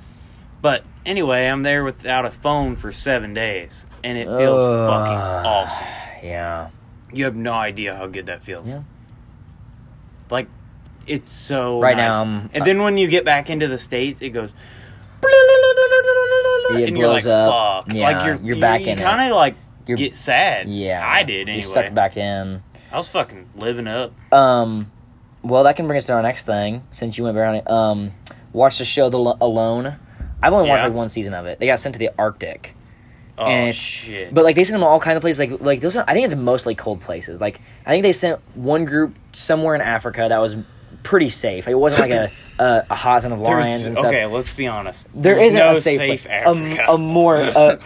[0.61, 4.89] But anyway, I'm there without a phone for seven days, and it feels Ugh.
[4.89, 5.87] fucking awesome.
[6.23, 6.69] Yeah.
[7.11, 8.69] You have no idea how good that feels.
[8.69, 8.83] Yeah.
[10.29, 10.47] Like,
[11.07, 12.11] it's so Right nice.
[12.13, 14.53] now, um, and then when you get back into the states, it goes.
[15.23, 17.85] It and you're like, blows up.
[17.85, 17.93] fuck.
[17.95, 19.01] Yeah, like you're, you're back you in it.
[19.01, 19.55] kind of like
[19.87, 20.69] You're- get sad.
[20.69, 21.05] Yeah.
[21.05, 22.63] I did You're sucked back in.
[22.91, 24.13] I was fucking living up.
[24.33, 24.91] Um,
[25.43, 26.83] well, that can bring us to our next thing.
[26.91, 28.11] Since you went around it, um,
[28.53, 29.95] watch the show The Lo- Alone.
[30.41, 31.59] I've only watched like one season of it.
[31.59, 32.73] They got sent to the Arctic,
[33.37, 34.33] Oh shit!
[34.33, 35.39] but like they sent them all kind of places.
[35.39, 35.95] Like like those.
[35.97, 37.39] Are, I think it's mostly cold places.
[37.39, 40.57] Like I think they sent one group somewhere in Africa that was
[41.03, 41.65] pretty safe.
[41.67, 44.07] Like, it wasn't like a a, a hot zone of There's- lions and stuff.
[44.07, 45.07] okay, let's be honest.
[45.13, 46.25] There There's isn't no a safe, safe place.
[46.31, 46.85] Africa.
[46.87, 47.77] A, a more uh,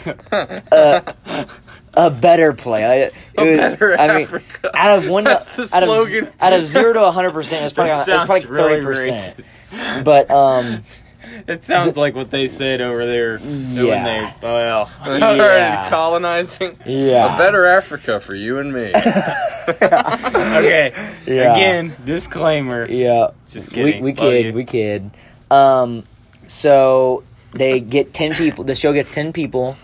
[0.72, 1.46] uh,
[1.94, 2.84] a better play.
[2.86, 4.72] I- it A was- better I mean, Africa.
[4.78, 6.28] out of one, That's the out slogan.
[6.28, 10.06] of out of zero to hundred percent, it's probably it's probably sounds really thirty percent.
[10.06, 10.84] But um,
[11.48, 14.04] It sounds like what they said over there when Yeah.
[14.04, 14.34] they.
[14.48, 15.90] Well, They started Yeah.
[15.90, 17.36] colonizing Yeah.
[17.36, 18.92] a better Africa for you and me.
[19.70, 20.94] okay.
[21.26, 21.54] Yeah.
[21.56, 22.86] Again, disclaimer.
[22.90, 24.04] yeah, Just we kidding.
[24.04, 24.54] we Love kid you.
[24.54, 25.12] we kid.
[25.52, 26.04] Um,
[26.48, 28.64] so they get ten people.
[28.64, 29.76] The show gets ten people,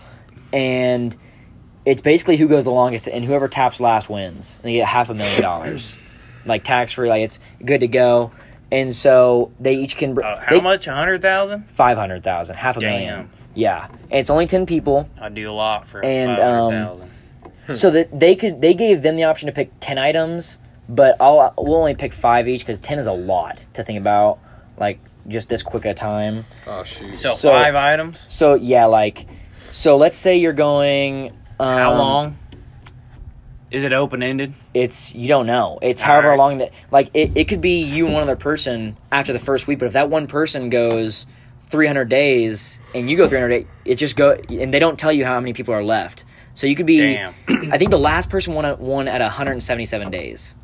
[0.52, 1.16] and
[1.84, 4.58] it's basically who goes the longest, and whoever taps last wins.
[4.62, 5.96] And they get half a million dollars,
[6.46, 7.08] like tax free.
[7.08, 8.32] Like it's good to go.
[8.72, 10.14] And so they each can.
[10.14, 10.86] br- Uh, how they- much?
[10.88, 11.68] A hundred thousand?
[11.74, 12.90] Five hundred thousand, half a Damn.
[12.90, 13.30] million.
[13.54, 17.02] Yeah, and it's only ten people, I do a lot for And, um,
[17.74, 20.58] so that they could they gave them the option to pick ten items,
[20.88, 24.38] but I'll we'll only pick five each because ten is a lot to think about.
[24.78, 26.46] Like just this quick a time.
[26.66, 27.14] Oh shoot.
[27.14, 28.24] So, So- five items.
[28.30, 29.26] So yeah, like
[29.70, 31.32] so let's say you're going.
[31.60, 32.38] Um, How long?
[33.72, 34.54] Is it open ended?
[34.74, 35.78] It's you don't know.
[35.82, 36.38] It's however Alright.
[36.38, 39.66] long that like it, it could be you and one other person after the first
[39.66, 41.26] week, but if that one person goes
[41.62, 45.24] 300 days and you go 300 days, it just go and they don't tell you
[45.24, 46.24] how many people are left.
[46.54, 46.98] So you could be.
[47.14, 47.34] Damn.
[47.72, 50.54] I think the last person won at, won at 177 days.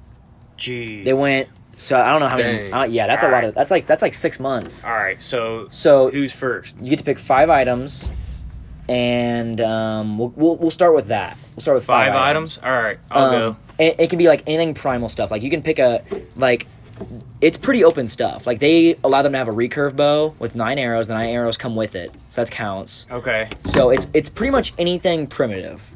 [0.58, 1.02] Gee.
[1.02, 1.48] They went.
[1.78, 2.70] So I don't know how many.
[2.72, 3.54] Uh, yeah, that's a lot of.
[3.54, 4.84] That's like that's like six months.
[4.84, 5.22] All right.
[5.22, 6.76] So So who's first?
[6.80, 8.06] you get to pick five items,
[8.88, 11.36] and um, we'll, we'll we'll start with that.
[11.54, 12.58] We'll start with five, Five items.
[12.62, 12.98] All right.
[13.10, 13.56] I'll Um, go.
[13.78, 15.30] and It, can be like anything primal stuff.
[15.30, 16.02] Like you can pick a
[16.36, 16.66] like.
[17.40, 18.44] It's pretty open stuff.
[18.46, 21.06] Like they allow them to have a recurve bow with nine arrows.
[21.06, 23.06] The nine arrows come with it, so that counts.
[23.10, 23.48] Okay.
[23.66, 25.88] So it's it's pretty much anything primitive.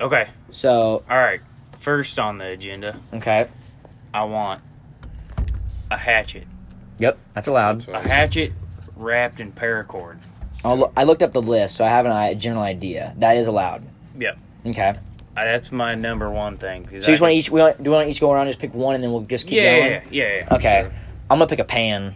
[0.00, 0.28] Okay.
[0.50, 1.40] So All right.
[1.80, 3.46] First on the agenda, okay,
[4.12, 4.60] I want
[5.90, 6.44] a hatchet.
[6.98, 7.82] yep, that's allowed.
[7.82, 8.52] That's A hatchet
[8.96, 10.18] wrapped in paracord.
[10.66, 13.14] I'll, loo- I looked up the list, so I have an, i- general idea.
[13.18, 13.82] That is allowed.
[14.18, 14.38] Yep.
[14.66, 14.88] Okay.
[15.36, 16.84] Uh, that's my number one thing.
[16.84, 18.42] 'cause So you just want can- each we want, do we want each go around
[18.48, 19.92] and just pick one and then we'll just keep Yeah, going?
[19.92, 20.54] yeah, yeah, yeah.
[20.56, 20.80] Okay.
[20.82, 20.92] Sure.
[21.30, 22.14] I'm gonna pick a pan,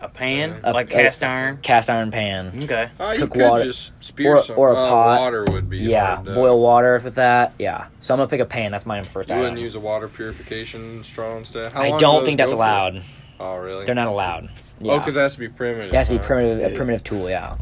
[0.00, 1.58] A pan, A- like a- cast iron.
[1.62, 2.52] cast iron pan.
[2.64, 2.88] Okay.
[3.00, 4.58] Oh, you cook could water- just spear or- some.
[4.58, 5.20] or a uh, pot.
[5.20, 5.78] Water would be.
[5.78, 7.52] Yeah, hard to- boil water with that.
[7.58, 7.84] Yeah.
[8.00, 8.70] So I'm gonna pick a pan.
[8.72, 9.42] That's my first You item.
[9.44, 11.72] wouldn't use a water purification straw instead.
[11.72, 12.62] How I long do don't those think that's go for?
[12.64, 13.02] allowed.
[13.40, 13.84] Oh really?
[13.84, 14.48] They're not allowed.
[14.80, 14.92] Yeah.
[14.92, 15.92] Oh, because it has to be primitive.
[15.92, 16.24] it has to be huh?
[16.24, 16.76] primitive, a Yeah.
[16.76, 17.28] primitive tool.
[17.28, 17.56] Yeah.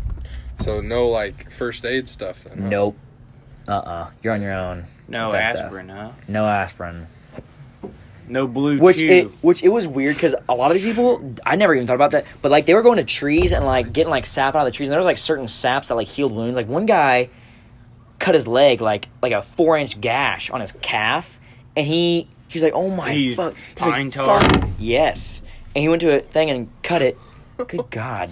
[0.62, 2.62] So no like first aid stuff then.
[2.62, 2.68] huh?
[2.68, 2.96] Nope.
[3.68, 3.72] Uh.
[3.72, 4.84] uh You're on your own.
[5.08, 5.66] No with that stuff.
[5.66, 6.10] aspirin, huh?
[6.28, 7.06] No aspirin.
[8.28, 9.08] No blue Which chew.
[9.10, 11.96] it, which it was weird because a lot of these people I never even thought
[11.96, 14.60] about that, but like they were going to trees and like getting like sap out
[14.66, 16.54] of the trees, and there was like certain saps that like healed wounds.
[16.56, 17.28] Like one guy
[18.20, 21.38] cut his leg like like a four inch gash on his calf,
[21.76, 24.40] and he he was like, "Oh my He fuck!" He's pine like, tar?
[24.40, 25.42] "Fuck." Yes,
[25.74, 27.18] and he went to a thing and cut it.
[27.58, 28.30] Good God,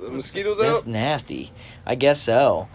[0.00, 0.72] The mosquitoes that's out.
[0.74, 1.52] That's nasty.
[1.84, 2.68] I guess so.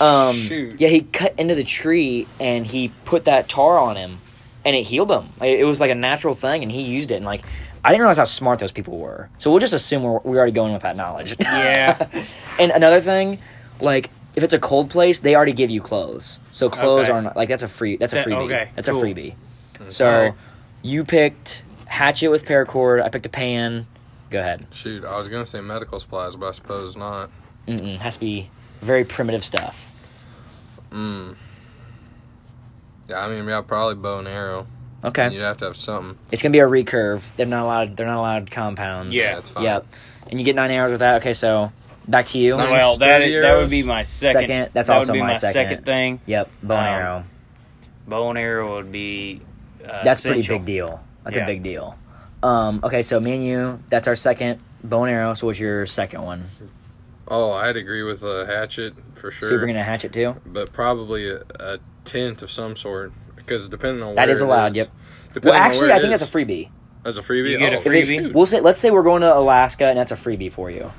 [0.00, 0.80] Um, Shoot.
[0.80, 4.18] yeah, he cut into the tree and he put that tar on him,
[4.64, 5.28] and it healed him.
[5.40, 7.14] It was like a natural thing, and he used it.
[7.16, 7.44] And like,
[7.84, 9.30] I didn't realize how smart those people were.
[9.38, 11.36] So we'll just assume we're, we're already going with that knowledge.
[11.42, 12.08] Yeah.
[12.58, 13.38] and another thing,
[13.80, 16.38] like if it's a cold place, they already give you clothes.
[16.52, 17.12] So clothes Okay.
[17.12, 17.96] aren't like that's a free.
[17.96, 18.44] That's a freebie.
[18.44, 19.00] okay, that's cool.
[19.00, 19.34] a freebie.
[19.88, 20.34] So
[20.82, 23.02] you picked hatchet with paracord.
[23.02, 23.86] I picked a pan.
[24.30, 24.66] Go ahead.
[24.72, 27.30] Shoot, I was gonna say medical supplies, but I suppose not.
[27.68, 29.92] Mm-mm, has to be very primitive stuff.
[30.90, 31.36] Mm.
[33.08, 34.66] Yeah, I mean, yeah, probably bow and arrow.
[35.04, 35.30] Okay.
[35.32, 36.18] You'd have to have something.
[36.32, 37.22] It's gonna be a recurve.
[37.36, 37.96] They're not allowed.
[37.96, 39.14] They're not allowed compounds.
[39.14, 39.36] Yeah.
[39.36, 39.64] that's fine.
[39.64, 39.86] Yep.
[40.30, 41.20] And you get nine arrows with that.
[41.20, 41.70] Okay, so
[42.08, 42.56] back to you.
[42.56, 44.42] Nine well, that that would be my second.
[44.42, 45.84] Second, that's that also would be my my second.
[45.84, 46.20] thing.
[46.26, 46.50] Yep.
[46.64, 47.24] Bow and Um, arrow.
[48.08, 49.40] Bow and arrow would be.
[49.84, 51.00] Uh, That's pretty big deal.
[51.22, 51.44] That's Yeah.
[51.44, 51.96] a big deal.
[52.46, 52.80] Um.
[52.84, 53.80] Okay, so me and you.
[53.88, 55.34] That's our second bow and arrow.
[55.34, 56.44] So what's your second one?
[57.28, 59.48] Oh, I'd agree with a hatchet for sure.
[59.48, 60.36] So you're bringing a hatchet too.
[60.46, 64.44] but probably a, a tent of some sort because depending on That where is it
[64.44, 64.76] allowed.
[64.76, 64.90] Yep.
[65.34, 66.20] Depending Well, actually, I think is.
[66.20, 66.70] that's a freebie.
[67.04, 67.50] As a freebie.
[67.50, 68.32] You get a oh, If it- freebie?
[68.34, 68.60] We'll say.
[68.60, 70.90] Let's say we're going to Alaska, and that's a freebie for you.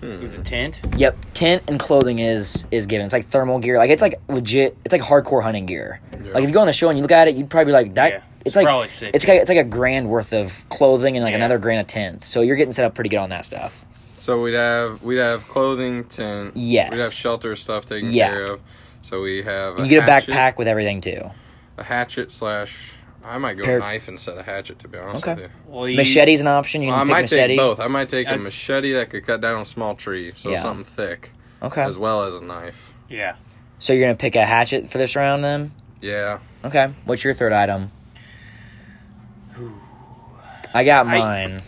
[0.00, 0.20] Hmm.
[0.20, 0.78] With a tent.
[0.96, 1.16] Yep.
[1.34, 3.04] Tent and clothing is is given.
[3.04, 3.78] It's like thermal gear.
[3.78, 4.76] Like it's like legit.
[4.84, 6.00] It's like hardcore hunting gear.
[6.12, 6.32] Yeah.
[6.34, 7.74] Like if you go on the show and you look at it, you'd probably be
[7.74, 8.12] like that.
[8.12, 9.10] Yeah, it's, it's like probably sick.
[9.14, 11.36] it's like it's like a grand worth of clothing and like Yeah.
[11.36, 12.22] another grand of tent.
[12.24, 13.84] So you're getting set up pretty good on that stuff.
[14.18, 16.56] So we'd have we'd have clothing, tent.
[16.56, 16.90] Yes.
[16.90, 18.30] We'd have shelter stuff taken Yeah.
[18.30, 18.60] care of.
[19.02, 19.78] So we have.
[19.78, 21.30] You get a backpack with everything too.
[21.76, 22.92] A hatchet slash.
[23.24, 25.34] I might go Pair- knife instead of hatchet to be honest Okay.
[25.34, 25.50] with you.
[25.66, 26.82] Well, you, Machete's an option.
[26.82, 27.48] You Well, I might machete.
[27.48, 27.78] take both.
[27.80, 30.62] I might take a machete that could cut down a small tree, so Yeah.
[30.62, 31.30] something thick,
[31.62, 31.82] Okay.
[31.82, 32.94] as well as a knife.
[33.08, 33.34] Yeah.
[33.80, 35.72] So you're gonna pick a hatchet for this round then?
[36.00, 36.38] Yeah.
[36.64, 36.88] Okay.
[37.04, 37.90] What's your third item?
[40.74, 41.62] I got I- mine.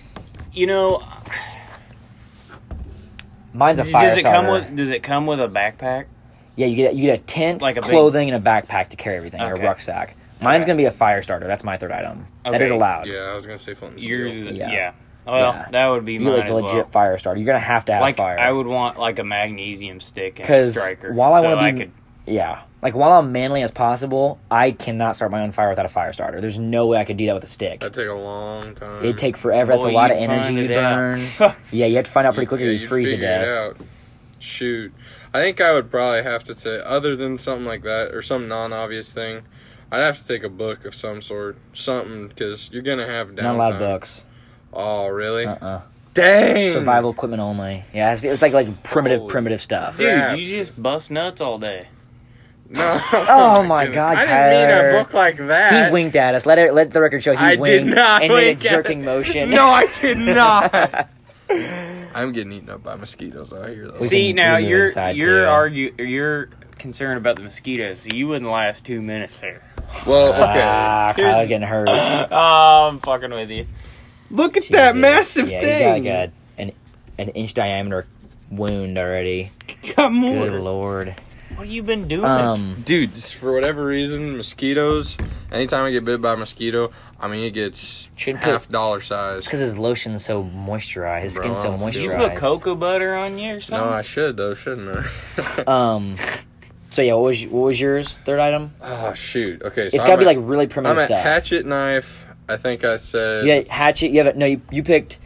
[0.53, 1.03] You know,
[3.53, 4.39] Mine's a fire does it starter.
[4.39, 4.77] come with?
[4.77, 6.05] Does it come with a backpack?
[6.57, 8.97] yeah, you get you get a tent, Like a big- clothing, and a backpack to
[8.97, 10.15] carry everything, or a rucksack.
[10.41, 10.69] Mine's Okay.
[10.73, 11.47] gonna be a fire starter.
[11.47, 12.27] That's my third item.
[12.45, 13.07] That is allowed.
[13.07, 14.19] Yeah, I was gonna say flint and steel.
[14.19, 14.71] Yours, is- Yeah.
[14.73, 14.93] yeah.
[15.27, 15.67] Well, Yeah.
[15.71, 16.85] that would be You mine like as a legit well.
[16.87, 17.39] fire starter.
[17.41, 18.39] You're gonna have to have Like fire.
[18.39, 21.13] I would want like a magnesium stick and a 'Cause striker.
[21.13, 21.91] while I so wanna I be- could.
[22.27, 22.59] Yeah.
[22.83, 26.13] Like while I'm manly as possible, I cannot start my own fire without a fire
[26.15, 26.41] starter.
[26.41, 27.81] There's no way I could do that with a stick.
[27.81, 29.05] That'd take a long time.
[29.05, 29.73] It'd take forever.
[29.73, 30.97] That's a lot of you energy find you it out.
[30.97, 31.55] burn.
[31.73, 32.67] yeah, you have to find out pretty quickly.
[32.67, 33.49] Yeah, you you'd freeze to figure it death.
[33.49, 33.77] out.
[34.39, 34.95] Shoot,
[35.35, 38.49] I think I would probably have to take other than something like that or some
[38.49, 39.43] non-obvious thing.
[39.93, 43.57] I'd have to take a book of some sort, something because you're gonna have downtime.
[43.59, 44.25] Not of books.
[44.73, 45.45] Oh, really?
[45.45, 45.81] Uh uh
[46.15, 46.73] Dang.
[46.73, 47.85] Survival equipment only.
[47.93, 49.99] Yeah, it's, it's like like primitive Holy primitive stuff.
[49.99, 50.39] Dude, Crap.
[50.39, 51.89] you just bust nuts all day.
[52.71, 53.01] No.
[53.13, 53.97] Oh my goodness.
[53.97, 55.87] God, I didn't mean a book like that.
[55.89, 56.47] He winked at us.
[56.47, 58.69] Let it let the record show he I did winked not and made wink a
[58.69, 59.05] jerking it.
[59.05, 59.51] motion.
[59.61, 61.09] No, I did not.
[61.51, 63.99] I'm getting eaten up by mosquitoes I hear Though.
[64.01, 65.51] We See now we can move you're you're too.
[65.51, 66.47] argue you're
[66.79, 68.01] concerned about the mosquitoes.
[68.01, 69.63] So you wouldn't last two minutes there.
[70.07, 70.63] well, okay.
[70.65, 71.89] Ah, Here's- Kyle's getting hurt.
[71.89, 73.67] oh, I'm fucking with you.
[74.31, 75.01] Look at that Jesus.
[75.01, 76.05] massive yeah, thing.
[76.05, 76.29] He's got like
[76.59, 76.73] a, an
[77.19, 78.07] an inch diameter
[78.51, 79.51] wound already.
[79.97, 80.49] Got more.
[80.51, 81.17] Good lord.
[81.71, 82.25] What have you been doing?
[82.25, 85.17] Um, Dude, just for whatever reason, mosquitoes.
[85.53, 89.01] Anytime I get bit by a mosquito, I mean it gets Shouldn't half put- dollar
[89.01, 89.45] size.
[89.45, 91.23] because his lotion's so moisturized.
[91.23, 92.31] His Bro, skin's so I Did you moisturized.
[92.31, 93.89] put cocoa butter on you or something?
[93.89, 95.07] No, I should though, shouldn't
[95.39, 95.63] I?
[95.69, 96.17] Um.
[96.91, 98.19] So yeah, what was what was yours?
[98.19, 98.75] Third item?
[98.83, 99.63] oh shoot.
[99.63, 101.23] Okay, so It's I'm got to be like really primitive I'm at stuff.
[101.23, 102.25] hatchet knife.
[102.49, 104.09] I think I said Yeah, hatchet.
[104.11, 104.47] You have a, no.
[104.47, 105.21] You, you picked.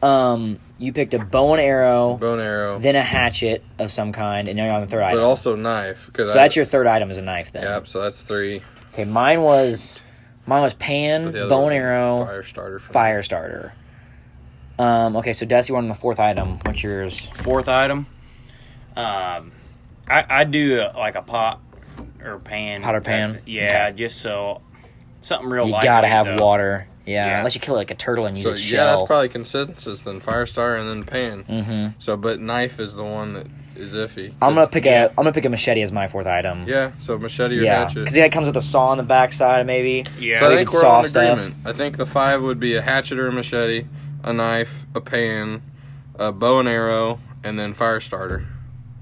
[0.00, 0.60] Um.
[0.80, 4.56] You picked a bow and arrow, bone arrow, then a hatchet of some kind, and
[4.56, 5.24] now you're on the third but item.
[5.24, 6.10] also knife.
[6.16, 7.64] So I, that's your third item is a knife then.
[7.64, 7.88] Yep.
[7.88, 8.62] So that's three.
[8.92, 9.98] Okay, mine was
[10.46, 12.78] mine was pan, the bow and arrow, fire starter.
[12.78, 12.92] for me.
[12.92, 13.74] fire starter.
[14.78, 16.60] Um, okay, so Des, you were on the fourth item.
[16.64, 17.28] What's yours?
[17.42, 18.06] Fourth item.
[18.96, 19.50] Um,
[20.08, 21.60] I I do a, like a pot
[22.24, 22.82] or pan.
[22.82, 23.42] Pot or pan?
[23.46, 24.62] Yeah, just so
[25.22, 25.66] something real.
[25.66, 26.44] you gotta have though.
[26.44, 26.86] water.
[27.08, 27.38] Yeah, Yeah.
[27.38, 30.02] unless you kill like a turtle and use So its yeah, that's probably consensus.
[30.02, 31.44] Then fire starter and then pan.
[31.48, 31.86] mm-hmm.
[32.00, 34.32] So, but knife is the one that is iffy.
[34.42, 35.04] I'm gonna 'Cause- pick yeah.
[35.04, 36.64] a I'm gonna pick a machete as my fourth item.
[36.66, 36.90] Yeah.
[36.98, 38.00] So machete or yeah, hatchet.
[38.00, 40.04] because it comes with a saw on the backside, maybe.
[40.18, 40.38] Yeah.
[40.40, 41.52] So I think could we're saw on stuff.
[41.64, 43.86] I think the five would be a hatchet or a machete,
[44.24, 45.62] a knife, a pan,
[46.18, 48.44] a bow and arrow, and then fire starter.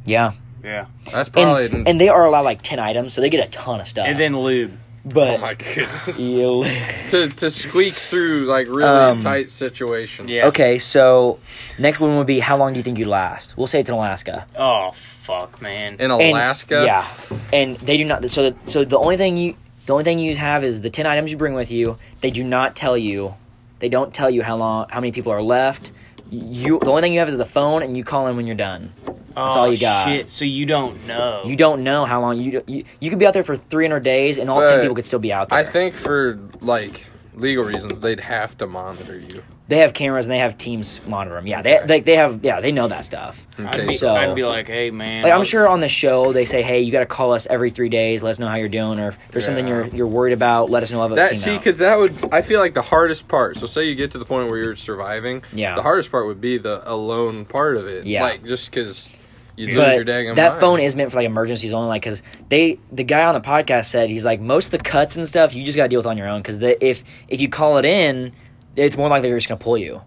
[0.05, 0.85] Yeah, yeah.
[1.11, 1.67] That's probably.
[1.67, 4.07] and, and they are allowed like ten items, so they get a ton of stuff.
[4.07, 4.73] And then lube.
[5.07, 6.19] But oh my goodness.
[6.19, 7.07] Yeah.
[7.11, 10.29] to to squeak through like really Um, tight situations.
[10.29, 10.47] Yeah.
[10.49, 11.39] okay, so
[11.79, 13.57] next one would be how long do you think you'd last?
[13.57, 14.47] We'll say it's in Alaska.
[14.59, 14.91] Oh
[15.23, 15.95] fuck, man.
[16.01, 16.83] In And- Alaska.
[16.85, 17.07] yeah,
[17.53, 18.29] and they do not.
[18.31, 19.55] So, the, so the only thing you,
[19.87, 21.97] the only thing you have is the ten items you bring with you.
[22.21, 23.35] They do not tell you.
[23.79, 25.93] They don't tell you how long, how many people are left.
[26.31, 28.57] You, the only thing you have is the phone, and you call in when you're
[28.57, 28.93] done.
[29.37, 30.07] oh, all you got.
[30.09, 30.31] Shit.
[30.31, 31.43] So you don't know.
[31.45, 34.39] You don't know how long you you, you could be out there for 300 days,
[34.39, 35.59] and all ten people could still be out there.
[35.59, 39.43] I think for like legal reasons, they'd have to monitor you.
[39.69, 41.47] they have cameras and they have teams monitor them.
[41.47, 41.87] Yeah, they, Okay.
[41.87, 43.47] they they have yeah they know that stuff.
[43.59, 45.23] I'd be, so- I'd be like, hey man.
[45.23, 47.71] Like I'm sure on the show they say, hey, you got to call us every
[47.71, 48.23] three days.
[48.23, 49.85] Let us know how you're doing, or if there's something Yeah.
[49.85, 51.03] you're you're worried about, let us know.
[51.03, 53.59] Have a That see, because that would I feel like the hardest part.
[53.59, 55.43] So say you get to the point where you're surviving.
[55.53, 55.75] Yeah.
[55.75, 58.07] The hardest part would be the alone part of it.
[58.07, 58.23] Yeah.
[58.23, 59.09] Like just because
[59.57, 60.61] you lose but your daggone that mind.
[60.61, 61.89] phone is meant for like emergencies only.
[61.89, 65.17] Like, cause they the guy on the podcast said he's like most of the cuts
[65.17, 66.43] and stuff you just got to deal with on your own.
[66.43, 68.33] Cause if if you call it in,
[68.77, 70.03] it's more likely they're just gonna pull you.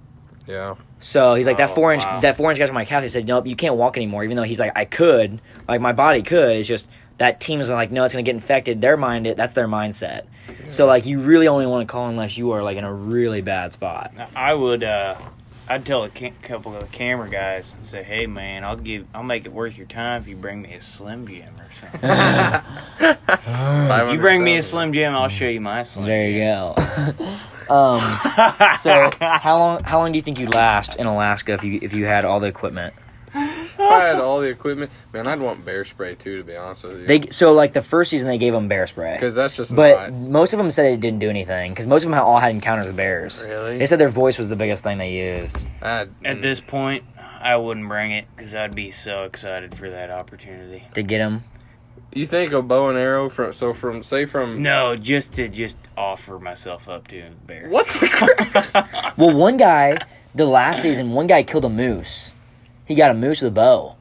[0.47, 0.75] Yeah.
[0.99, 2.19] So he's like that Oh, four inch wow.
[2.19, 3.01] that four inch guy from my calf.
[3.03, 4.23] He said nope, you can't walk anymore.
[4.23, 6.55] Even though he's like I could, like my body could.
[6.57, 8.81] It's just that team's like no, it's gonna get infected.
[8.81, 10.25] Their mind, it that's their mindset.
[10.67, 13.41] So like you really only want to call unless you are like in a really
[13.41, 14.13] bad spot.
[14.35, 14.83] I would.
[14.83, 15.15] uh
[15.69, 19.21] I'd tell a couple of the camera guys and say, "Hey, man, I'll give, I'll
[19.21, 22.09] make it worth your time if you bring me a Slim Jim or something.
[24.13, 27.15] you bring me a Slim Jim, I'll show you my Slim." There you Jim.
[27.69, 27.75] go.
[27.75, 27.99] um,
[28.79, 31.93] so how long how long do you think you'd last in Alaska if you if
[31.93, 32.95] you had all the equipment?
[33.89, 36.37] If I had all the equipment, man, I'd want bear spray too.
[36.37, 38.85] To be honest with you, They so like the first season they gave them bear
[38.87, 40.13] spray, because that's just but not.
[40.13, 42.87] most of them said it didn't do anything because most of them all had encounters
[42.87, 43.45] with bears.
[43.47, 43.77] Really?
[43.79, 45.65] They said their voice was the biggest thing they used.
[45.81, 47.03] I'd, At this point,
[47.41, 50.83] I wouldn't bring it because I'd be so excited for that opportunity.
[50.93, 51.43] to get them.
[52.13, 55.77] you think a bow and arrow from so from say from No, just to just
[55.97, 57.67] offer myself up to the bear.
[57.69, 59.13] what the crap?
[59.17, 59.97] Well, one guy
[60.35, 62.33] the last season, one guy killed a moose.
[62.89, 63.95] He got a moose with a bow,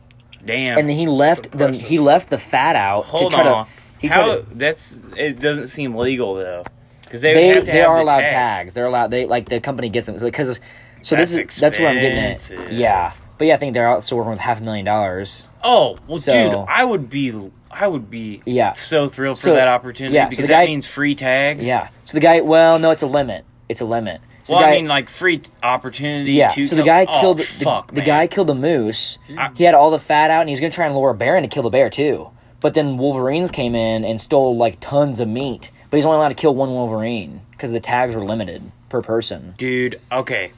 [0.44, 0.78] Damn.
[0.78, 3.64] and then he left the he left the fat out Hold to try on.
[3.66, 3.70] to.
[4.00, 6.64] He How to, that's it doesn't seem legal though.
[7.02, 8.32] Because they they they have are the allowed tags.
[8.32, 8.74] tags.
[8.74, 9.10] They're allowed.
[9.12, 10.60] They like the company gets them because.
[11.02, 12.72] So That's this is that's what I'm getting at.
[12.72, 15.46] Yeah, but yeah, I think they're out still working with half a million dollars.
[15.62, 18.72] Oh well, So- dude, I would be I would be Yeah.
[18.72, 21.64] so thrilled for So- that opportunity yeah, so because the guy- that means free tags.
[21.64, 21.88] Yeah.
[22.04, 23.44] So the guy, well, no, it's a limit.
[23.68, 24.20] It's a limit.
[24.48, 26.32] So Well, the guy, I mean, like free opportunity.
[26.32, 26.48] yeah.
[26.48, 28.06] To So the guy oh, killed the, fuck, the man.
[28.06, 29.18] guy killed the moose.
[29.36, 31.14] I- He had all the fat out, and he was gonna try and lure a
[31.14, 32.30] bear in to kill the bear too.
[32.60, 35.70] But then Wolverines came in and stole like tons of meat.
[35.90, 39.54] But he's only allowed to kill one Wolverine because the tags were limited per person.
[39.58, 40.00] dude.
[40.10, 40.50] Okay,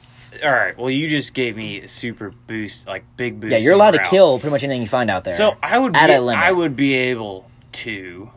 [0.43, 0.77] all right.
[0.77, 3.51] Well, you just gave me a super boost, like big boost.
[3.51, 5.35] Yeah, you're allowed to kill pretty much anything you find out there.
[5.35, 6.41] So I would At be, a limit.
[6.41, 8.29] I would be able to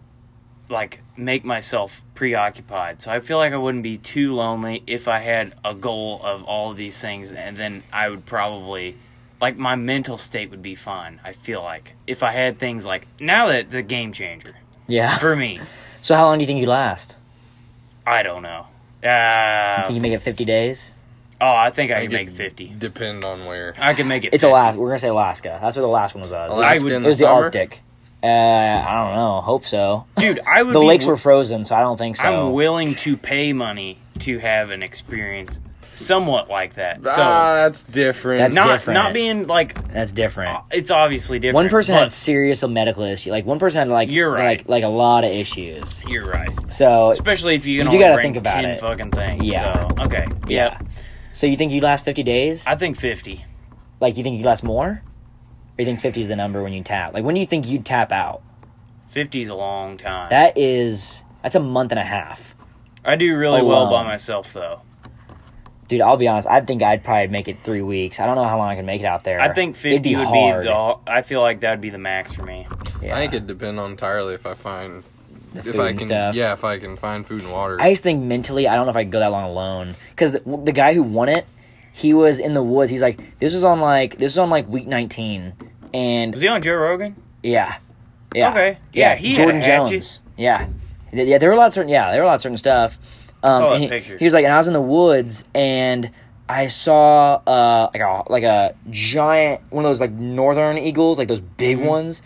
[0.68, 3.02] like make myself preoccupied.
[3.02, 6.42] So I feel like I wouldn't be too lonely if I had a goal of
[6.44, 8.96] all of these things and then I would probably
[9.40, 11.20] like my mental state would be fine.
[11.24, 14.54] I feel like if I had things like now that the game changer.
[14.86, 15.18] Yeah.
[15.18, 15.60] for me.
[16.02, 17.16] So how long do you think you last?
[18.06, 18.66] I don't know.
[19.02, 20.92] You Uh, think you make it 50 days?
[21.40, 22.74] oh, I think I I can make fifty.
[22.78, 23.74] Depend on where.
[23.78, 24.28] I can make it.
[24.34, 24.48] It's 50.
[24.48, 24.78] Alaska.
[24.80, 25.58] We're gonna say Alaska.
[25.62, 26.30] That's where the last one was.
[26.32, 26.50] At.
[26.50, 27.30] Alaska would- in It was the the?
[27.32, 27.80] Arctic.
[28.24, 29.40] Uh, I don't know.
[29.42, 30.06] Hope so.
[30.16, 30.40] dude.
[30.40, 30.74] I would.
[30.74, 32.24] The be lakes wi- were frozen, so I don't think so.
[32.26, 35.60] I'm willing to pay money to have an experience
[35.92, 37.02] somewhat like that.
[37.02, 38.40] So ah, that's different.
[38.40, 38.94] That's not different.
[38.94, 40.58] not being like That's different.
[40.70, 41.54] it's obviously different.
[41.54, 43.30] One person had serious medical issue.
[43.30, 44.58] Like one person had like You're right.
[44.58, 46.02] like like a lot of issues.
[46.08, 48.80] You're right, So especially if you can You only gotta rank think about ten it.
[48.80, 49.44] fucking things.
[49.44, 49.88] Yeah.
[49.88, 50.24] So okay.
[50.48, 50.78] yeah.
[50.80, 50.80] Yeah.
[51.32, 52.66] So you think you last 50 days?
[52.66, 53.44] I think fifty.
[54.00, 55.02] like you think you last more?
[55.76, 57.14] Or you think 50 is the number when you tap?
[57.14, 58.42] Like when do you think you'd tap out?
[59.12, 60.30] 50 is a long time.
[60.30, 62.54] That is that's a month and a half.
[63.04, 64.80] I do really oh, well by um, myself though.
[65.86, 66.48] Dude, I'll be honest.
[66.48, 68.18] I think I'd probably make it three weeks.
[68.18, 69.38] I don't know how long I can make it out there.
[69.40, 70.62] I think It'd 50 would hard.
[70.62, 70.96] be the.
[71.06, 72.66] I feel like that would be the max for me.
[73.02, 73.14] Yeah.
[73.14, 75.04] I think it depend on entirely if I find
[75.52, 76.34] The if food I and can stuff.
[76.34, 77.78] yeah if I can find food and water.
[77.80, 79.96] I just think mentally, I don't know if I could go that long alone.
[80.10, 81.46] Because the, the guy who won it,
[81.96, 82.90] he was in the woods.
[82.90, 85.52] He's like, this was on like this was on like week 19,
[85.94, 87.14] and Was he on Joe Rogan?
[87.42, 87.76] yeah,
[88.34, 88.78] yeah, Okay.
[88.92, 89.76] Yeah, he had Jordan hatchet.
[89.90, 90.20] Jonas.
[90.36, 90.68] Yeah,
[91.12, 91.38] yeah.
[91.38, 91.88] There were a lot of certain.
[91.90, 92.98] Yeah, there were a lot of certain stuff.
[93.44, 94.18] Um, Saw he, picture.
[94.18, 96.10] he was like, and I was in the woods, and
[96.48, 101.28] I saw uh like a like a giant one of those like northern eagles, like
[101.28, 101.86] those big Mm-hmm.
[101.86, 102.22] ones.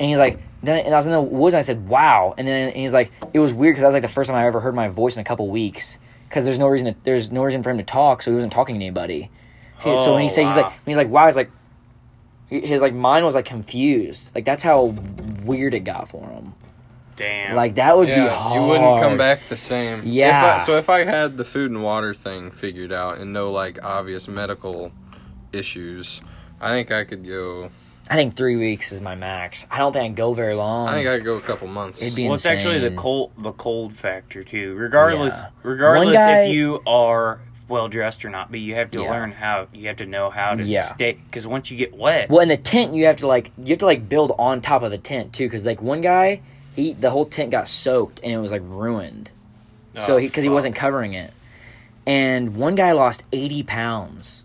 [0.00, 2.48] And he's like, then and I was in the woods, and I said, "Wow!" And
[2.48, 4.44] then and he's like, it was weird because that was like the first time I
[4.46, 5.98] ever heard my voice in a couple weeks.
[6.28, 8.52] Because there's no reason to, there's no reason for him to talk, so he wasn't
[8.52, 9.30] talking to anybody.
[9.80, 11.50] He- so when he Oh, said he's like when he's like wow, he's like
[12.48, 14.34] his like mind was like confused.
[14.34, 14.94] Like that's how
[15.44, 16.54] weird it got for him.
[17.16, 17.54] Damn.
[17.54, 18.54] Like that would be hard.
[18.60, 20.02] you wouldn't come back the same.
[20.04, 20.56] Yeah.
[20.56, 23.50] If I, so if I had the food and water thing figured out and no
[23.52, 24.90] like obvious medical
[25.52, 26.20] issues,
[26.60, 27.70] I think I could go.
[28.10, 29.66] I think three weeks is my max.
[29.70, 30.88] I don't think I'd go very long.
[30.88, 32.02] I think I could go a couple months.
[32.02, 34.74] It'd be well, it's actually the cold the cold factor too.
[34.74, 35.48] Regardless, Yeah.
[35.62, 39.10] regardless guy- if you are well dressed or not, but you have to Yeah.
[39.10, 40.84] learn how you have to know how to Yeah.
[40.94, 41.12] stay.
[41.26, 43.78] Because once you get wet, Well, in the tent, you have to like you have
[43.78, 46.40] to like build on top of the tent too, because like one guy,
[46.76, 49.30] he the whole tent got soaked and it was like ruined.
[49.98, 51.32] so Oh, he because he wasn't covering it,
[52.06, 54.44] and one guy lost eighty pounds.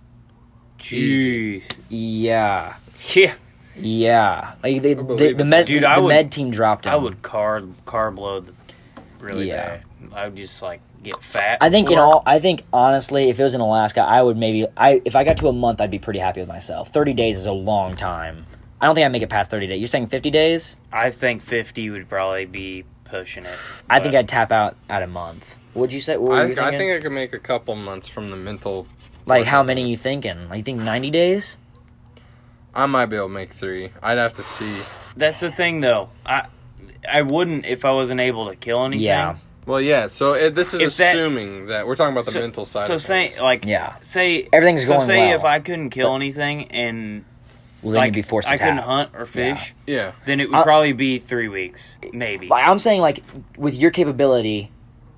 [0.79, 1.63] Jeez.
[1.89, 2.75] Yeah,
[3.13, 3.33] Yeah,
[3.81, 4.53] yeah.
[4.63, 6.93] Like they, I the, the med Dude, the, I the would- med team dropped him.
[6.93, 8.53] I would carb carb load
[9.19, 9.77] really Yeah.
[9.77, 9.83] bad.
[10.13, 11.57] I would just like get fat.
[11.61, 14.37] I think in before- all, I think honestly, if it was in Alaska, I would
[14.37, 16.91] maybe, I if I got to a month, I'd be pretty happy with myself.
[16.93, 18.45] Thirty days is a long time.
[18.81, 19.79] I don't think I'd make it past thirty days.
[19.79, 20.77] You're saying fifty days?
[20.91, 23.57] I think fifty would probably be pushing it.
[23.89, 25.55] I think but- I'd tap out at a month.
[25.73, 26.17] What'd you say?
[26.17, 26.79] What were I, you I thinking?
[26.79, 28.87] think I could make a couple months from the mental.
[29.25, 30.49] like how many you thinking?
[30.49, 31.57] Like you think ninety days?
[32.73, 33.89] I might be able to make three.
[34.01, 35.11] I'd have to see.
[35.17, 36.09] That's the thing, though.
[36.25, 36.45] I
[37.09, 39.05] I wouldn't if I wasn't able to kill anything.
[39.05, 40.07] Yeah, Well, yeah.
[40.09, 42.87] So it, this is If that- assuming that, we're talking about the so, mental side.
[42.87, 43.39] So of say things.
[43.41, 43.95] like yeah.
[44.01, 45.39] say Everything's so going say well.
[45.39, 47.25] if I couldn't kill anything and
[47.81, 48.67] Well, then like you'd be forced to I tap.
[48.67, 52.47] couldn't hunt or fish, yeah, then it would Uh, probably be three weeks, maybe.
[52.47, 53.23] Like I'm saying, like
[53.57, 54.71] with your capability,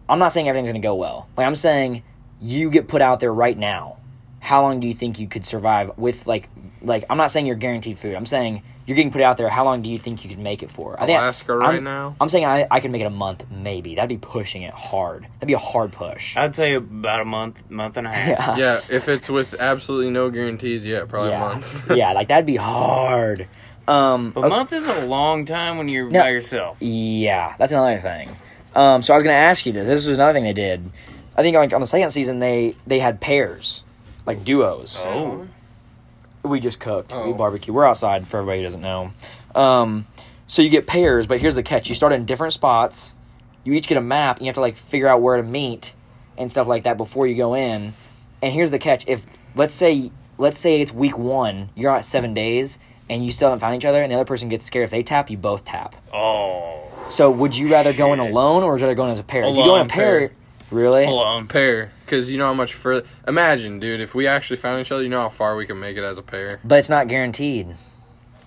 [0.08, 1.28] I'm not saying everything's gonna go well.
[1.36, 2.04] Like I'm saying,
[2.40, 3.98] you get put out there right now.
[4.42, 6.50] How long do you think you could survive with like
[6.82, 8.16] like I'm not saying you're guaranteed food.
[8.16, 9.48] I'm saying you're getting put out there.
[9.48, 11.02] How long do you think you could make it for?
[11.02, 12.16] I think Alaska right I'm, now.
[12.20, 13.96] I'm saying I, I could make it a month, maybe.
[13.96, 15.28] That'd be pushing it hard.
[15.36, 16.36] That'd be a hard push.
[16.36, 18.58] I'd say about a month, month and a half.
[18.58, 18.82] yeah.
[18.90, 21.40] Yeah, if it's with absolutely no guarantees, yeah, probably a yeah.
[21.40, 21.84] month.
[21.96, 23.48] yeah, like that'd be hard.
[23.88, 26.22] Um, But okay- a month is a long time when you're No.
[26.22, 26.78] by yourself.
[26.82, 28.36] Yeah, that's another thing.
[28.76, 29.88] Um, so I was going to ask you this.
[29.88, 30.90] This was another thing they did.
[31.38, 33.84] I think like on the second season they they had pairs,
[34.26, 34.98] like duos.
[35.00, 35.48] Oh.
[36.44, 37.12] We just cooked.
[37.12, 37.34] We Oh.
[37.34, 37.74] barbecue.
[37.74, 39.12] We're outside for everybody who doesn't know.
[39.54, 40.08] Um,
[40.48, 43.14] so you get pairs, but here's the catch: you start in different spots.
[43.64, 45.94] You each get a map, and you have to like figure out where to meet
[46.38, 47.94] and stuff like that before you go in.
[48.42, 49.24] And here's the catch: if
[49.56, 52.80] let's say let's say it's week one, you're at seven days,
[53.10, 54.86] and you still haven't found each other, and the other person gets scared.
[54.86, 55.96] If they tap, you both tap.
[56.12, 56.80] Oh.
[57.10, 59.24] So would you rather go in alone or would you rather go in as a
[59.24, 59.44] pair?
[59.44, 60.32] if you go in a pair, pair.
[60.72, 61.04] Really?
[61.06, 61.48] a Alone.
[61.48, 63.06] pair, because you know how much further.
[63.28, 65.98] Imagine, dude, if we actually found each other, you know how far we can make
[65.98, 66.60] it as a pair.
[66.64, 67.68] But it's not guaranteed.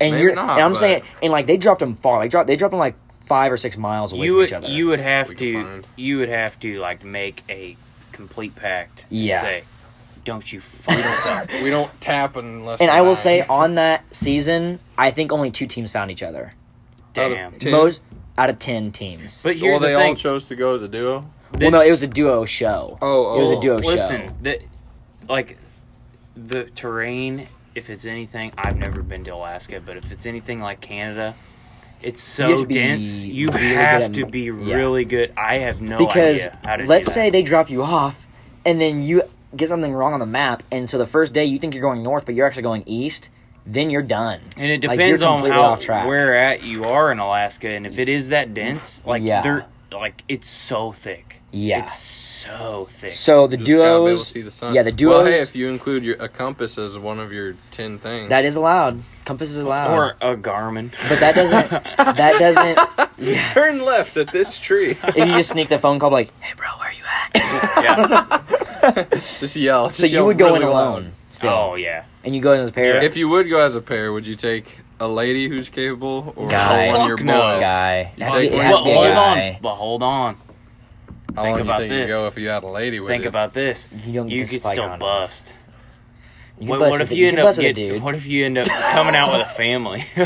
[0.00, 2.18] And Maybe you're not, and I'm but- saying and like they dropped them far.
[2.18, 2.96] Like dropped they dropped them like
[3.26, 4.66] five or six miles away You from would each other.
[4.68, 5.86] you would have We can to find.
[5.96, 7.76] you would have to like make a
[8.12, 9.06] complete pact.
[9.08, 9.40] and Yeah.
[9.40, 9.64] Say,
[10.24, 11.48] don't you fuck this up.
[11.62, 12.80] We don't tap unless.
[12.80, 13.16] and I will dying.
[13.16, 16.52] say on that season, I think only two teams found each other.
[17.12, 17.52] Damn.
[17.52, 18.00] ten- Most
[18.36, 19.42] out of ten teams.
[19.42, 20.08] But well, here's they the thing.
[20.08, 21.24] all chose to go as a duo.
[21.60, 22.98] Well, no, it was a duo show.
[23.00, 23.60] Oh, oh It was a oh.
[23.60, 23.88] duo show.
[23.88, 24.60] Listen, the,
[25.28, 25.58] like
[26.36, 27.46] the terrain.
[27.74, 31.34] If it's anything, I've never been to Alaska, but if it's anything like Canada,
[32.02, 33.24] It's so You have to be dense.
[33.24, 34.74] You really have at- to be yeah.
[34.76, 35.32] really good.
[35.36, 38.26] I have no because idea how to let's say they drop you off
[38.64, 39.22] and then you
[39.56, 42.02] get something wrong on the map and so the first day you think you're going
[42.02, 43.30] north but you're actually going east
[43.66, 45.76] then you're done And it depends you're on how
[46.06, 49.42] where at you are in Alaska, and if it is that dense, like Yeah.
[49.42, 51.40] they're like it's so thick.
[51.54, 51.84] Yeah.
[51.86, 53.14] it's so thick.
[53.14, 54.74] so the Just gotta be able to duos see the sun.
[54.74, 57.98] yeah the Well, hey, if you include your a compass as one of your ten
[57.98, 60.90] things, that is allowed compass is allowed or a Garmin.
[61.08, 63.48] but that doesn't that doesn't yeah.
[63.48, 64.90] turn left at this tree.
[64.90, 68.34] if you just sneak the phone call like hey bro where are you at
[68.94, 69.04] yeah.
[69.20, 69.90] just yell.
[69.90, 71.12] so just you yell would go in really alone loud.
[71.30, 72.04] still Oh yeah.
[72.24, 74.26] and you go in as a pair If you would go as a pair, would
[74.26, 76.88] you take a lady who's capable or Guy.
[76.92, 77.40] one of your Fuck no.
[77.42, 77.60] boys?
[77.60, 79.48] guy it has to be, take it one has But be a hold guy.
[79.54, 79.56] on.
[79.62, 80.36] But hold on.
[81.34, 82.10] How Think long about do you think this.
[82.10, 83.12] you go if you had a lady with you.
[83.14, 83.28] Think you?
[83.28, 83.88] about this.
[84.06, 84.98] you don't You get could spike still condoms.
[85.00, 85.54] bust.
[86.58, 87.16] you can What, bust what with if it.
[87.16, 88.66] you you end can up bust with a get, dude What if you end up
[88.92, 90.04] coming out with a family?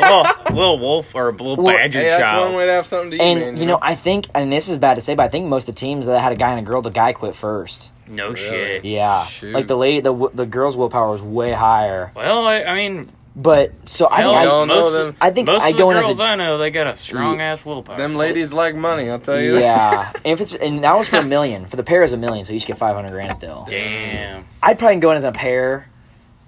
[0.00, 2.48] well, little wolf or a little Well, badger Hey, that's child.
[2.48, 3.56] one way to have something to eat, And man.
[3.58, 5.74] you know, I think, and this is bad to say, but I think most of
[5.74, 7.92] the teams that had a guy and a girl, the guy quit first.
[8.08, 8.36] no Really?
[8.36, 8.84] shit.
[8.84, 9.52] Yeah, Shoot.
[9.54, 12.10] like the lady, the w- the girl's willpower was way higher.
[12.16, 13.08] Well, I, I mean,
[13.40, 15.16] But so I hell, think We all I, know most, them.
[15.20, 16.88] I think most I of the go in as girls a I know, they got
[16.88, 17.96] a strong ass willpower.
[17.96, 19.08] them ladies like money.
[19.08, 19.58] I'll tell you.
[19.58, 20.10] yeah.
[20.24, 22.44] And if it's and that was for a million for the pair is a million,
[22.44, 23.64] so you should get five hundred grand still.
[23.70, 24.44] Damn.
[24.60, 25.88] I'd probably go in as a pair.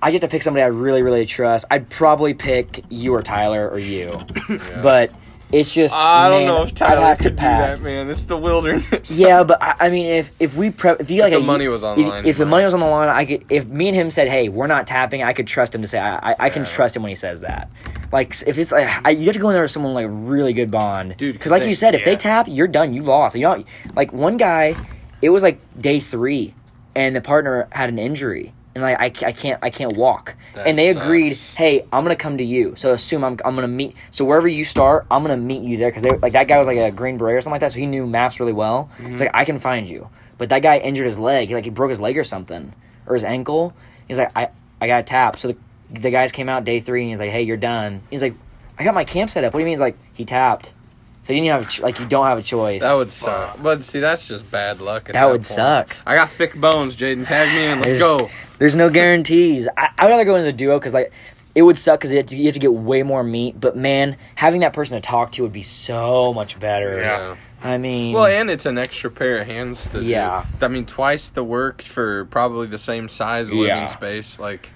[0.02, 1.66] I get to pick somebody I really really trust.
[1.70, 4.18] I'd probably pick you or Tyler or you,
[4.48, 4.80] Yeah.
[4.82, 5.12] but
[5.52, 8.08] it's just I don't man, know if I'd Tyler have to could do that, man.
[8.10, 9.10] It's the wilderness.
[9.10, 11.68] Yeah, but I, I mean, if if we prep, if you like the a- money
[11.68, 13.44] was on the if, line, if the money was on the line, I could.
[13.50, 15.98] If me and him said, "Hey, we're not tapping," I could trust him to say,
[15.98, 16.68] "I, I, I can Yeah.
[16.68, 17.68] trust him when he says that."
[18.12, 20.52] Like if it's like I, you have to go in there with someone like really
[20.52, 22.92] good bond, Dude, Because like they- you said, if they tap, you're done.
[22.94, 23.36] You lost.
[23.36, 24.74] You know, like one guy,
[25.22, 26.54] it was like day three,
[26.94, 30.66] and the partner had an injury, and like I, I can't I can't walk, That
[30.66, 33.96] and they agreed, "Hey, I'm gonna come to you." So assume I'm I'm gonna meet.
[34.10, 36.66] So wherever you start, I'm gonna meet you there because they like that guy was
[36.66, 38.90] like a Green Beret or something like that, so he knew maps really well.
[38.98, 39.16] It's mm-hmm.
[39.16, 40.08] like I can find you,
[40.38, 42.72] but that guy injured his leg, like he broke his leg or something,
[43.06, 43.74] or his ankle.
[44.06, 44.50] He's like, I
[44.80, 45.40] I got tapped.
[45.40, 45.56] So the
[45.90, 48.34] the guys came out day three, and he's like, "Hey, you're done." He's like,
[48.78, 49.72] "I got my camp set up." What do you mean?
[49.72, 50.74] He's like, "He tapped."
[51.22, 52.80] So you didn't have ch- like you don't have a choice.
[52.82, 53.62] That would suck.
[53.62, 55.08] But see, that's just bad luck.
[55.10, 55.46] At That that, would point.
[55.46, 55.96] suck.
[56.06, 57.26] I got thick bones, Jadon.
[57.26, 57.78] Tag me in.
[57.78, 58.30] Let's There's- go.
[58.58, 59.68] There's no guarantees.
[59.76, 61.12] I, I would rather go in as a duo because like
[61.54, 63.60] it would suck because you, have to- you have to get way more meat.
[63.60, 66.98] But man, having that person to talk to would be so much better.
[67.00, 67.36] Yeah.
[67.62, 70.46] I mean, Well, and it's an extra pair of hands to Yeah.
[70.58, 70.64] do.
[70.64, 73.86] I mean, twice the work for probably the same size living Yeah.
[73.86, 74.38] space.
[74.38, 74.70] Like,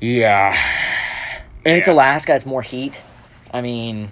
[0.00, 0.56] yeah,
[1.64, 2.34] and it's Alaska.
[2.34, 3.02] It's more heat.
[3.52, 4.10] I mean,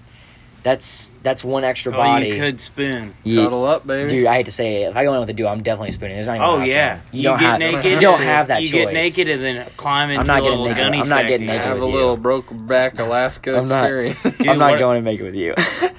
[0.63, 2.29] that's that's one extra Oh, body.
[2.29, 3.15] you could spoon.
[3.25, 4.11] Ye- cuddle up, baby.
[4.11, 4.89] Dude, I hate to say it.
[4.91, 6.17] If I go in with a duo, I'm definitely spooning.
[6.17, 6.47] There's not even.
[6.47, 6.71] Oh an option.
[6.75, 7.59] yeah, you, don't get have.
[7.61, 7.93] naked.
[7.93, 8.73] You don't have that choice.
[8.73, 8.93] You choice.
[8.93, 10.85] get naked and then climb into I'm not a getting little naked.
[10.85, 11.59] gunny I'm not getting together.
[11.59, 12.17] naked have a little you.
[12.17, 14.23] broke back Alaska I'm not- experience.
[14.23, 15.55] Dude, I'm not going to make it with you.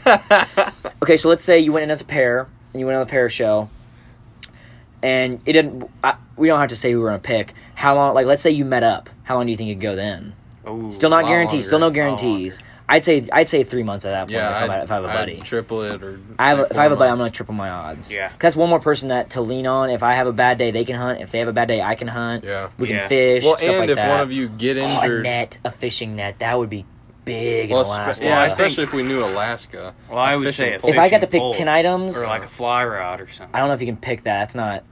[1.04, 3.10] okay, so let's say you went in as a pair, and you went on the
[3.10, 3.70] pair show,
[5.02, 5.90] and it didn't.
[6.04, 7.54] I, we don't have to say who we're gonna pick.
[7.76, 8.14] How long?
[8.14, 9.10] Like, let's say you met up.
[9.24, 10.34] How long do you think you'd go then?
[10.70, 10.92] Ooh.
[10.92, 11.64] Still not lot guaranteed.
[11.64, 12.62] Still no guarantees.
[12.92, 14.96] I'd say I'd say three months at that point yeah, if, I'm, I'd, if I
[14.96, 15.38] have a I'd buddy.
[15.42, 16.20] triple it or.
[16.40, 18.12] I have say a, if I have a buddy, I'm gonna triple my odds.
[18.12, 18.30] Yeah.
[18.30, 19.90] 'Cause that's one more person that to lean on.
[19.92, 21.22] If I have a bad day, they can hunt.
[21.22, 22.44] If they have a bad day, I can hunt.
[22.44, 22.70] Yeah.
[22.80, 23.00] We Yeah.
[23.02, 23.44] can fish.
[23.46, 24.10] Well, stuff and like if that.
[24.10, 26.84] one of you get Oh, a net, a fishing net, that would be
[27.26, 28.26] big well, in spe- Alaska.
[28.26, 29.94] yeah, especially if we knew Alaska.
[30.10, 32.50] Well, I would say a if I got to pick ten items, or like a
[32.50, 33.54] fly rod or something.
[33.56, 34.40] I don't know if you can pick that.
[34.40, 34.84] That's not.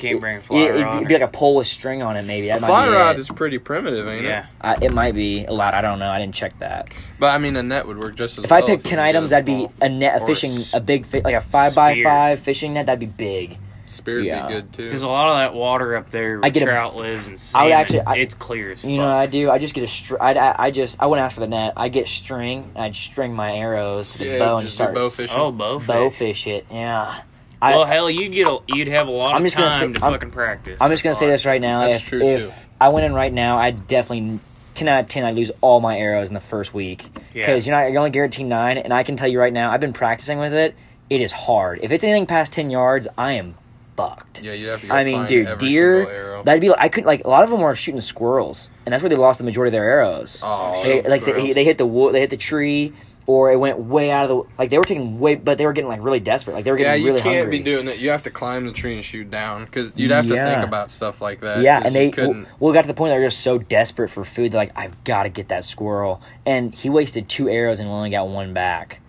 [0.00, 0.98] Can't bring a fly It, rod.
[1.00, 2.48] would be like a pole with string on it, maybe.
[2.48, 3.20] That a might fly be rod it.
[3.20, 4.40] is pretty primitive, ain't yeah.
[4.44, 4.46] it?
[4.60, 5.74] Uh, it might be a lot.
[5.74, 6.10] I don't know.
[6.10, 6.88] I didn't check that.
[7.18, 8.44] But I mean, a net would work just as well.
[8.44, 8.62] If well.
[8.62, 10.80] I picked ten items, a that'd be a net, a or a fishing, s- a
[10.80, 12.86] big, fi- like a five by five fishing net.
[12.86, 13.58] That'd be big.
[13.86, 14.46] Spear would yeah.
[14.46, 14.84] be good too.
[14.84, 17.34] Because a lot of that water up there, where I get a- trout lives and
[17.34, 19.16] I salmon, would actually- I- it's clear as You know what.
[19.16, 19.50] I do?
[19.50, 20.14] I just get a str.
[20.20, 21.72] I, I, I just I wouldn't ask for the net.
[21.76, 22.70] I get string.
[22.76, 25.36] I'd string my arrows to the Yeah, bow and just start bow fishing.
[25.36, 25.86] oh, bow fish.
[25.88, 26.66] bow fish it.
[26.70, 27.22] Yeah.
[27.62, 29.98] I, well, hell, you'd get a, you'd have a lot I'm of just time say-
[29.98, 30.78] to I'm- fucking practice.
[30.80, 31.80] I'm just gonna say this right now.
[31.80, 32.52] That's if true, if too.
[32.80, 34.38] I went in right now, I'd definitely
[34.74, 35.24] ten out of ten.
[35.24, 37.04] I'd lose all my arrows in the first week
[37.34, 37.42] Yeah.
[37.42, 38.78] because you're not you're only guaranteed nine.
[38.78, 40.74] And I can tell you right now, I've been practicing with it.
[41.10, 41.80] It is hard.
[41.82, 43.54] If it's anything past ten yards, I am
[43.96, 44.42] fucked.
[44.42, 44.86] yeah, you'd have to.
[44.86, 46.08] Go I mean, find dude, every deer.
[46.10, 46.42] arrow.
[46.44, 49.02] That'd be like I couldn't like a lot of them were shooting squirrels, and that's
[49.02, 50.40] where they lost the majority of their arrows.
[50.42, 52.94] Oh, they, like they, they hit the wood, they hit the tree,
[53.26, 55.72] or it went way out of the like they were taking way, but they were
[55.72, 56.54] getting like really desperate.
[56.54, 57.98] Like they were getting yeah, getting you can't be doing it.
[57.98, 60.90] You have to climb the tree and shoot down because you'd have to think about
[60.90, 61.62] stuff like that.
[61.62, 62.48] Yeah, and they well, couldn't.
[62.58, 64.52] well, it got to the point they're just so desperate for food.
[64.52, 68.10] They're like, I've got to get that squirrel, and he wasted two arrows and only
[68.10, 69.00] got one back.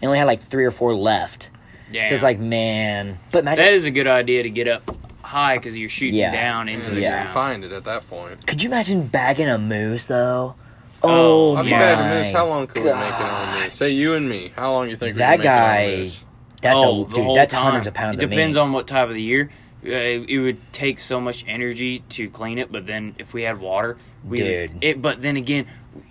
[0.00, 1.50] He only had like three or four left.
[1.90, 3.18] Yeah, So it's like, man.
[3.32, 4.82] But imagine, that is a good idea to get up
[5.22, 6.32] high because you're shooting Yeah.
[6.32, 7.22] down into and the you Yeah.
[7.22, 7.30] ground.
[7.30, 8.46] find it at that point.
[8.46, 10.54] could you imagine bagging a moose though?
[11.02, 11.94] Oh, I'll be yeah.
[11.94, 12.30] back to Moose.
[12.32, 13.62] How long could we make it on God.
[13.64, 13.74] Moose?
[13.74, 14.52] Say you and me.
[14.56, 16.20] How long you think That we can make guy- it on Moose?
[16.60, 17.24] That's oh, a the dude.
[17.24, 17.62] whole That's time.
[17.62, 18.18] hundreds of pounds.
[18.18, 18.62] It of depends meat.
[18.62, 19.50] on what time of the year.
[19.86, 23.60] Uh, it would take so much energy to clean it, but then if we had
[23.60, 24.72] water, we Dude.
[24.82, 25.66] It, but then again,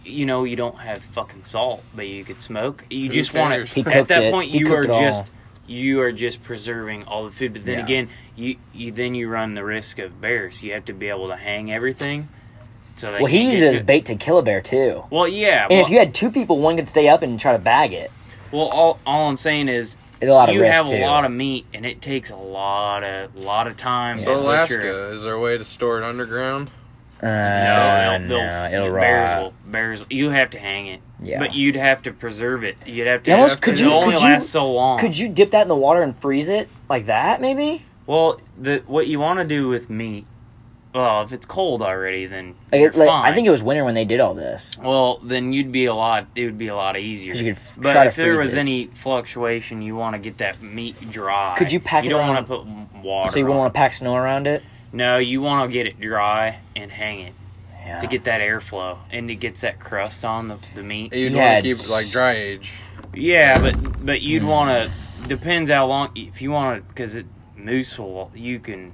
[0.06, 2.86] you know, you don't have fucking salt, but you could smoke.
[2.90, 3.74] You Who just want cares?
[3.74, 3.90] He to.
[3.90, 4.32] cooked At that it.
[4.32, 5.02] point, He you cooked are it all.
[5.02, 5.24] just
[5.68, 7.52] you are just preserving all the food.
[7.52, 7.84] But then Yeah.
[7.84, 10.64] again, you you then you run the risk of bears.
[10.64, 12.30] You have to be able to hang everything.
[12.98, 15.04] So they Well, he uses it as bait to kill a bear too.
[15.10, 15.64] Well, yeah.
[15.70, 17.94] And well, if you had two people, one could stay up and try to bag
[17.94, 18.12] it.
[18.52, 20.96] well, all all I'm saying is It's a lot of you risk have too.
[20.96, 24.18] a lot of meat, and it takes a lot of lot of time.
[24.20, 24.82] So to butcher.
[24.82, 26.70] Alaska, is there a way to store it underground?
[27.22, 29.42] Uh, No, no, they'll, it'll bears rot.
[29.44, 30.02] will bears.
[30.10, 31.40] You have to hang it, Yeah.
[31.40, 32.78] but you'd have to preserve it.
[32.86, 33.32] You'd have to.
[33.32, 35.00] You almost- could it you- only could you- lasts so long.
[35.00, 37.42] Could you dip that in the water and freeze it like that?
[37.42, 37.84] Maybe.
[38.06, 40.26] Well, the what you want to do with meat.
[40.94, 43.32] Well, if it's cold already, then Like, you're like, fine.
[43.32, 44.78] I think it was winter when they did all this.
[44.82, 46.28] Well, then you'd be a lot.
[46.36, 47.34] It would be a lot easier.
[47.36, 48.60] you could f- but try to if there was it.
[48.60, 51.56] any fluctuation, you want to get that meat dry.
[51.58, 52.66] Could you pack You it don't want to put
[53.04, 53.32] water.
[53.32, 54.62] So you wouldn't want to pack snow around it.
[54.62, 54.64] it.
[54.94, 57.34] No, you want to get it dry and hang it
[57.86, 58.00] Yeah.
[58.00, 61.14] to get that airflow, and it gets that crust on the, the meat.
[61.14, 62.74] You'd He want to keep it like dry age.
[63.14, 64.48] Yeah, but but you'd Hmm.
[64.48, 65.28] want to.
[65.28, 66.10] Depends how long.
[66.16, 67.26] If you want to, because it
[67.56, 68.32] moose will.
[68.34, 68.94] You can.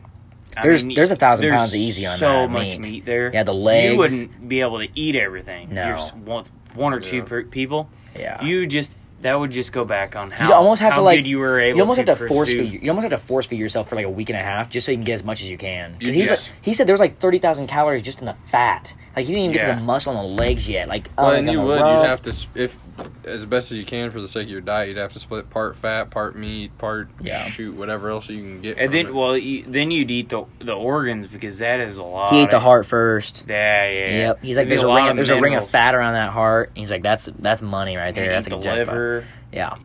[0.58, 2.80] I There's- mean, there's a thousand there's pounds easy on so that So much meat.
[2.92, 3.32] meat there.
[3.34, 3.92] Yeah, the legs.
[3.92, 5.74] You wouldn't be able to eat everything.
[5.74, 5.86] No.
[5.88, 6.46] You're s- one,
[6.76, 7.90] one or two per, people.
[8.18, 8.44] Yeah.
[8.44, 8.94] You just
[9.24, 11.60] that would just go back on how You almost have how to, like- you were
[11.60, 11.78] able.
[11.78, 12.82] you almost to have to force feed.
[12.84, 14.86] You almost have to force feed yourself for like a week and a half just
[14.86, 15.96] so you can get as much as you can.
[15.98, 16.36] Because You- he's yeah.
[16.38, 18.94] like, he said there was like thirty thousand calories just in the fat.
[19.16, 20.88] Like he didn't even get to the muscle on the legs yet.
[20.88, 21.82] Like Well, oh, and you would.
[21.82, 22.04] rump.
[22.04, 22.78] You'd have to, if
[23.26, 25.50] as best as you can for the sake of your diet, you'd have to split
[25.52, 27.48] part fat, part meat, part Yeah.
[27.48, 28.78] shoot whatever else you can get.
[28.78, 29.14] And from then, it.
[29.14, 32.34] well, you, then you'd eat the the organs because that is a lot.
[32.34, 33.46] He ate the heart first.
[33.48, 33.92] Yeah, yeah.
[34.00, 34.10] yeah.
[34.18, 34.40] Yep.
[34.44, 35.10] He's like, There'd there's be a, lot ring.
[35.12, 36.72] of There's a ring of fat around that heart.
[36.76, 38.26] He's like, that's that's money right there.
[38.26, 38.96] You That's a the jackpot.
[39.22, 39.28] Liver.
[39.52, 39.76] Yeah.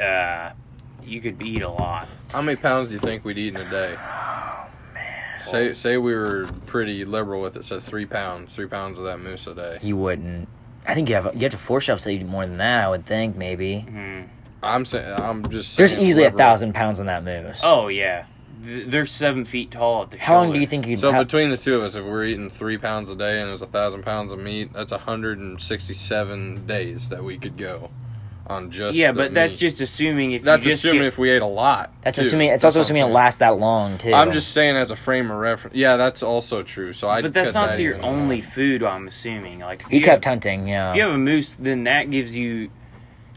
[0.00, 0.52] Uh,
[1.04, 2.08] you could eat a lot.
[2.30, 3.96] how many pounds do you think we'd eat in a day?
[3.98, 4.66] Oh,
[5.50, 7.64] Say say we were pretty liberal with it.
[7.64, 9.78] Said three pounds, three pounds of that moose a day.
[9.82, 10.48] You wouldn't.
[10.86, 12.84] I think you have you have to force yourself to eat more than that.
[12.84, 13.80] I would think maybe.
[13.80, 14.22] Hmm.
[14.62, 15.76] I'm saying I'm just.
[15.76, 17.60] There's saying easily a thousand pounds on that moose.
[17.62, 18.24] Oh yeah,
[18.62, 21.00] they're seven feet tall at the How long do you think you'd?
[21.00, 23.50] So ha- between the two of us, if we're eating three pounds a day and
[23.50, 27.90] there's a thousand pounds of meat, that's 167 days that we could go
[28.46, 28.96] on just.
[28.96, 29.58] Yeah, the but that's meat.
[29.60, 31.92] just assuming if that's you just assuming get, if we ate a lot.
[32.02, 32.22] that's too.
[32.22, 32.48] assuming.
[32.50, 34.12] It's That's also what I'm assuming it lasts that long too.
[34.12, 35.76] I'm just saying as a frame of reference.
[35.76, 36.92] Yeah, that's also true.
[36.92, 37.22] So I.
[37.22, 38.82] But that's not your only food.
[38.82, 39.60] I'm assuming.
[39.60, 40.68] Like if He you kept have, hunting.
[40.68, 40.90] Yeah.
[40.90, 42.70] If you have a moose, then that gives you,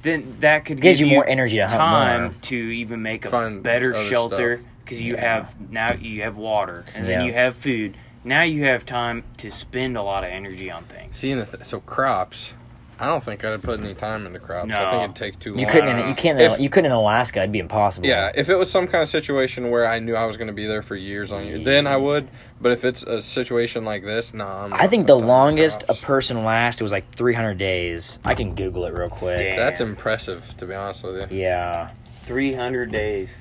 [0.03, 2.33] then that could Gives give you more energy to hunt time more.
[2.43, 5.21] to even make a Find better shelter because you Yeah.
[5.39, 7.17] have now you have water and Yeah.
[7.19, 7.97] then you have food.
[8.23, 11.17] Now you have time to spend a lot of energy on things.
[11.17, 12.53] See, the th- so crops.
[12.99, 14.71] I don't think I'd put any time into crops.
[14.73, 15.59] I think it'd take too long.
[15.59, 15.89] You couldn't.
[15.89, 16.15] In, you know.
[16.15, 16.41] can't.
[16.41, 17.39] If- you couldn't in Alaska.
[17.39, 18.07] It'd be impossible.
[18.07, 20.53] Yeah, if it was some kind of situation where I knew I was going to
[20.53, 22.27] be there for years on years, then I would.
[22.59, 24.65] But if it's a situation like this, nah.
[24.65, 28.19] I'm I not think the putting longest a person lasted was like 300 days.
[28.25, 29.37] I can Google it real quick.
[29.37, 29.57] Damn.
[29.57, 31.37] That's impressive, to be honest with you.
[31.37, 31.91] Yeah.
[32.23, 33.37] Three hundred days.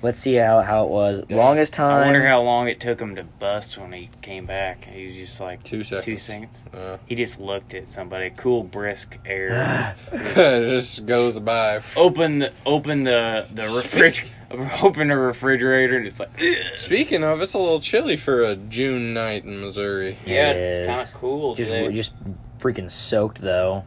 [0.00, 1.24] Let's see how, how it was.
[1.28, 2.02] Longest time.
[2.02, 4.84] I wonder how long it took him to bust when he came back.
[4.84, 6.04] He was just like Two seconds.
[6.04, 6.64] Two seconds.
[6.72, 8.30] Uh, He just looked at somebody.
[8.36, 9.96] Cool, brisk air.
[10.34, 11.80] just goes by.
[11.96, 14.34] open the open the the refrigerator.
[14.82, 16.30] Open the refrigerator and it's like.
[16.76, 20.16] Speaking of, it's a little chilly for a June night in Missouri.
[20.24, 21.54] Yeah, It it's kind of cool.
[21.54, 21.92] just today.
[21.92, 22.12] just
[22.58, 23.84] freaking soaked though.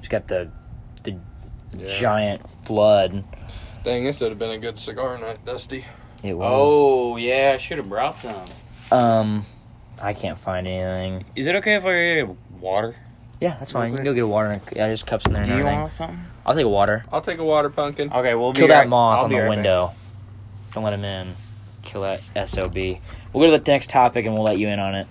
[0.00, 0.50] Just got the
[1.04, 1.18] the
[1.78, 1.86] Yeah.
[1.86, 3.22] giant flood.
[3.84, 5.84] Dang, this would have been a good cigar night, Dusty.
[6.22, 6.48] It was.
[6.50, 8.44] Oh yeah, I should have brought some.
[8.92, 9.44] Um,
[10.00, 11.24] I can't find anything.
[11.34, 12.94] Is it okay if I get water?
[13.40, 13.90] Yeah, that's fine.
[13.90, 14.50] You can go get water.
[14.52, 15.80] And, yeah, there's cups in there and Do you everything.
[15.80, 16.20] want something?
[16.46, 17.04] I'll take a water.
[17.10, 18.12] I'll take a water pumpkin.
[18.12, 19.56] Okay, we'll be Kill that moth I'll on be the right back.
[19.56, 19.90] window.
[20.74, 21.34] Don't let him in.
[21.82, 22.74] Kill that sob.
[22.76, 22.94] We'll
[23.34, 25.08] go to the next topic and we'll let you in on it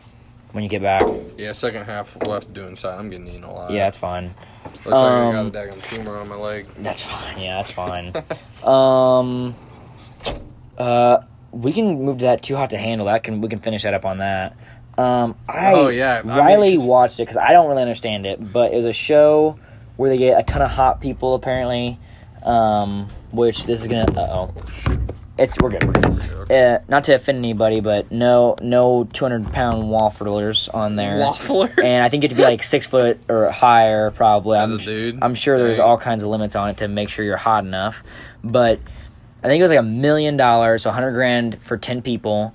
[0.54, 1.04] when you get back.
[1.38, 2.98] Yeah, second half we'll have to do inside.
[2.98, 3.72] I'm getting eaten a lot.
[3.72, 4.34] Yeah, that's fine.
[4.64, 6.66] Looks like I um, got a daggum tumor on my leg.
[6.80, 7.40] That's fine.
[7.40, 8.14] Yeah, that's fine.
[8.64, 9.56] um,
[10.78, 11.20] uh,
[11.52, 13.08] we can move to that too hot to handle.
[13.08, 14.56] That can we can finish that up on that.
[14.98, 16.22] Um, I Oh, yeah.
[16.26, 19.58] I mean, watched it because I don't really understand it, but it was a show
[19.98, 22.00] where they get a ton of hot people apparently.
[22.44, 24.12] Um, which this is gonna.
[24.20, 24.54] Uh oh.
[25.42, 25.84] It's we're good.
[25.84, 26.52] We're good.
[26.52, 31.16] Uh, not to offend anybody, but no, no two hundred pound wafflers on there.
[31.16, 31.76] Waffler.
[31.84, 34.60] And I think you have to be like six foot or higher, probably.
[34.60, 35.20] As I'm, a dude?
[35.20, 38.04] I'm sure there's all kinds of limits on it to make sure you're hot enough.
[38.44, 38.80] But
[39.42, 42.54] I think it was like a million dollars, so 100 grand for 10 people.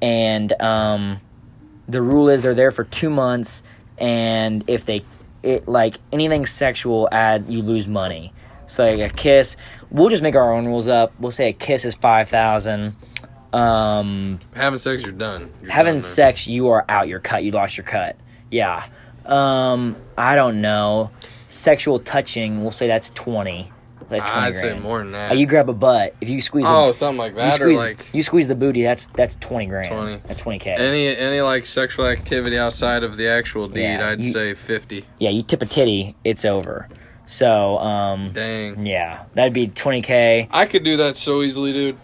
[0.00, 1.20] And um,
[1.86, 3.62] the rule is they're there for two months,
[3.98, 5.04] and if they
[5.42, 8.32] it like anything sexual, add you lose money.
[8.68, 9.56] So like a kiss,
[9.90, 11.12] we'll just make our own rules up.
[11.18, 12.96] We'll say a kiss is five thousand.
[13.52, 15.50] Um, Having sex, you're done.
[15.60, 17.08] You're having done, sex, you are out.
[17.08, 17.42] You're cut.
[17.42, 18.16] You lost your cut.
[18.50, 18.86] Yeah.
[19.26, 21.10] Um, I don't know.
[21.48, 23.72] Sexual touching, we'll say that's twenty.
[24.08, 25.32] That's twenty I'd say more than that.
[25.32, 26.14] Uh, you grab a butt.
[26.20, 26.66] If you squeeze.
[26.68, 28.82] oh, a, something like you that, squeeze, or like you squeeze the booty.
[28.82, 29.88] That's that's twenty grand.
[29.88, 30.22] 20.
[30.26, 30.72] That's twenty k.
[30.72, 33.82] any any like sexual activity outside of the actual deed.
[33.82, 35.04] Yeah, I'd you- say fifty.
[35.18, 36.88] Yeah, you tip a titty, it's over.
[37.30, 40.48] So, um, Dang, yeah, that'd be twenty k.
[40.50, 41.96] I could do that so easily, dude.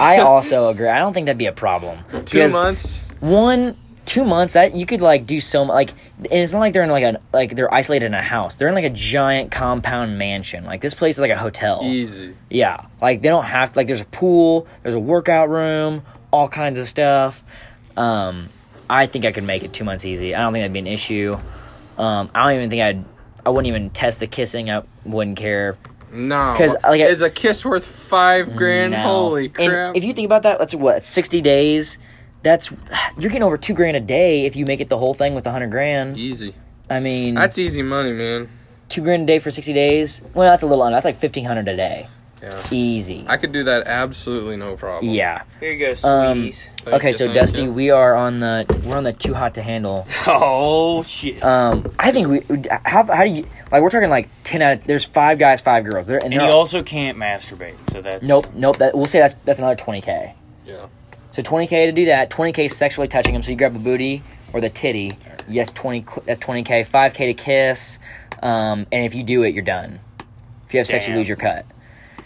[0.00, 0.88] I also agree.
[0.88, 1.98] I don't think that'd be a problem.
[2.24, 2.98] Two months.
[3.20, 4.54] One, two months.
[4.54, 5.74] That you could like do so much.
[5.74, 8.56] Like, and it's not like they're in like a like they're isolated in a house.
[8.56, 10.64] They're in like a giant compound mansion.
[10.64, 11.80] Like this place is like a hotel.
[11.84, 12.34] Easy.
[12.48, 16.78] Yeah, like they don't have like there's a pool, there's a workout room, all kinds
[16.78, 17.44] of stuff.
[17.94, 18.48] Um,
[18.88, 20.34] I think I could make it two months easy.
[20.34, 21.36] I don't think that'd be an issue.
[21.98, 23.04] Um, I don't even think I'd.
[23.44, 24.70] I wouldn't even test the kissing.
[24.70, 25.76] I wouldn't care.
[26.12, 28.92] No, 'Cause, like, I- is a kiss worth five grand?
[28.92, 28.98] No.
[28.98, 29.96] Holy And crap!
[29.96, 31.96] if you think about that, that's what sixty days.
[32.42, 32.70] That's
[33.16, 35.46] you're getting over two grand a day if you make it the whole thing with
[35.46, 36.18] a hundred grand.
[36.18, 36.54] easy.
[36.90, 38.48] I mean, That's easy money, man.
[38.90, 40.20] two grand a day for sixty days.
[40.34, 40.96] Well, that's a little under.
[40.96, 42.08] That's like fifteen hundred a day.
[42.42, 43.24] Yeah, Easy.
[43.28, 45.12] I could do that absolutely no problem.
[45.14, 45.42] yeah.
[45.60, 46.68] Here you go, Um, sweeties.
[46.78, 47.72] Thank okay, you, so thank Dusty, you.
[47.72, 50.06] we are on the we're on the too hot to handle.
[50.26, 51.42] oh shit!
[51.44, 52.40] Um, I think we
[52.84, 54.72] how how do you like we're talking like ten out.
[54.78, 56.08] Of, there's five guys, five girls.
[56.08, 58.76] There and, and they're you all- also can't masturbate, so that's nope, nope.
[58.78, 60.34] That we'll say that's that's another twenty k.
[60.66, 60.86] Yeah.
[61.30, 62.28] So twenty k to do that.
[62.30, 63.42] Twenty k sexually touching them.
[63.42, 64.22] So you grab the booty
[64.52, 65.12] or the titty.
[65.48, 66.04] Yes, twenty.
[66.26, 66.82] That's twenty k.
[66.82, 68.00] Five k to kiss.
[68.42, 70.00] Um, and if you do it, you're done.
[70.66, 71.18] If you have sex, you Damn.
[71.18, 71.64] lose your cut.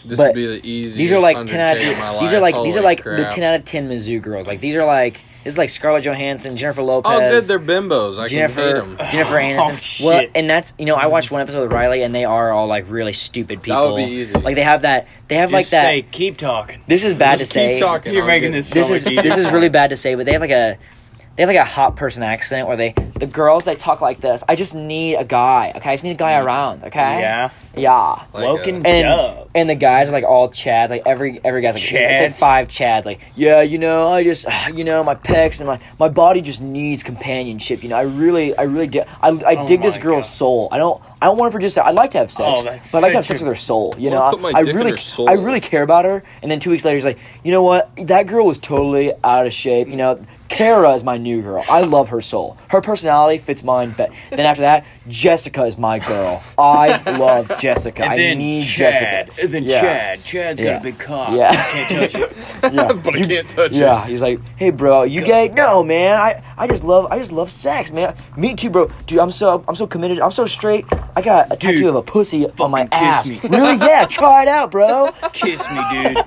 [0.07, 0.97] This But would be the easiest.
[0.97, 1.77] These are like ten out.
[1.77, 3.65] 100K of my Of, these are like these are Holy like the ten out of
[3.65, 4.47] ten Mizzou girls.
[4.47, 7.13] Like these are like this is like Scarlett Johansson, Jennifer Lopez.
[7.15, 7.45] Oh, good.
[7.45, 8.19] They're bimbos.
[8.19, 9.11] I Jennifer can hate them.
[9.13, 10.03] Jennifer Aniston.
[10.03, 10.31] Oh, well, shit.
[10.35, 12.87] and that's you know I watched one episode with Riley, and they are all like
[12.89, 13.81] really stupid people.
[13.81, 14.35] That would be easy.
[14.35, 15.07] Like they have that.
[15.29, 15.83] They have Just like that.
[15.83, 16.83] say, keep talking.
[16.89, 17.75] this is bad Just to say.
[17.75, 18.13] keep talking.
[18.15, 19.23] You're I'll making get- this so This is easier.
[19.23, 20.79] this is really bad to say, but they have like a
[21.37, 24.43] they have like a hot person accent where they the girls they talk like this.
[24.49, 25.73] I just need a guy.
[25.77, 26.85] Okay, I just need a guy around.
[26.85, 26.99] Okay.
[27.21, 28.23] Yeah, Yeah.
[28.33, 29.51] Like, Woken uh, And up.
[29.55, 30.91] and the guys are like all chads.
[30.91, 32.39] Like every every guy's like it's like Chads?
[32.39, 33.05] five chads.
[33.05, 36.61] Like yeah, you know, I just you know my pecs and my my body just
[36.63, 37.83] needs companionship.
[37.83, 39.05] You know, I really I really dig.
[39.23, 40.31] I I Oh dig this girl's God.
[40.33, 40.69] soul.
[40.73, 41.79] I don't I don't want her for just.
[41.79, 43.55] I'd like to have sex, Oh, that's but I'd like to have sex with her
[43.55, 43.95] soul.
[43.99, 45.29] You know, wanna put my I dick in really her soul.
[45.29, 46.23] I really care about her.
[46.43, 47.91] And then two weeks later, he's like, you know what?
[47.97, 49.89] That girl was totally out of shape.
[49.89, 50.25] You know.
[50.49, 51.65] Kara is my new girl.
[51.69, 52.57] I love her soul.
[52.69, 53.95] Her personality fits mine.
[53.97, 56.43] But then after that, Jessica is my girl.
[56.57, 58.05] I love Jessica.
[58.05, 59.27] And I then need Chad.
[59.27, 59.43] Jessica.
[59.43, 59.81] And then Yeah.
[59.81, 60.25] Chad.
[60.25, 60.73] Chad's Yeah.
[60.75, 61.31] got a big cock.
[61.35, 61.53] Yeah.
[61.89, 62.73] Can't touch it.
[62.75, 62.93] Yeah.
[62.93, 64.09] but I You- can't touch Yeah, it.
[64.11, 65.49] he's like, "Hey, bro, you gay?
[65.49, 66.17] No, man.
[66.19, 68.15] I, I just love, I just love sex, man.
[68.37, 68.91] Me too, bro.
[69.07, 70.21] Dude, I'm so, I'm so committed.
[70.21, 70.87] I'm so straight.
[71.17, 73.29] I got a tattoo Dude, of a pussy on my kiss ass.
[73.29, 73.41] me.
[73.57, 73.77] Really?
[73.79, 75.11] Yeah, try it out, bro.
[75.33, 76.19] Kiss me, dude.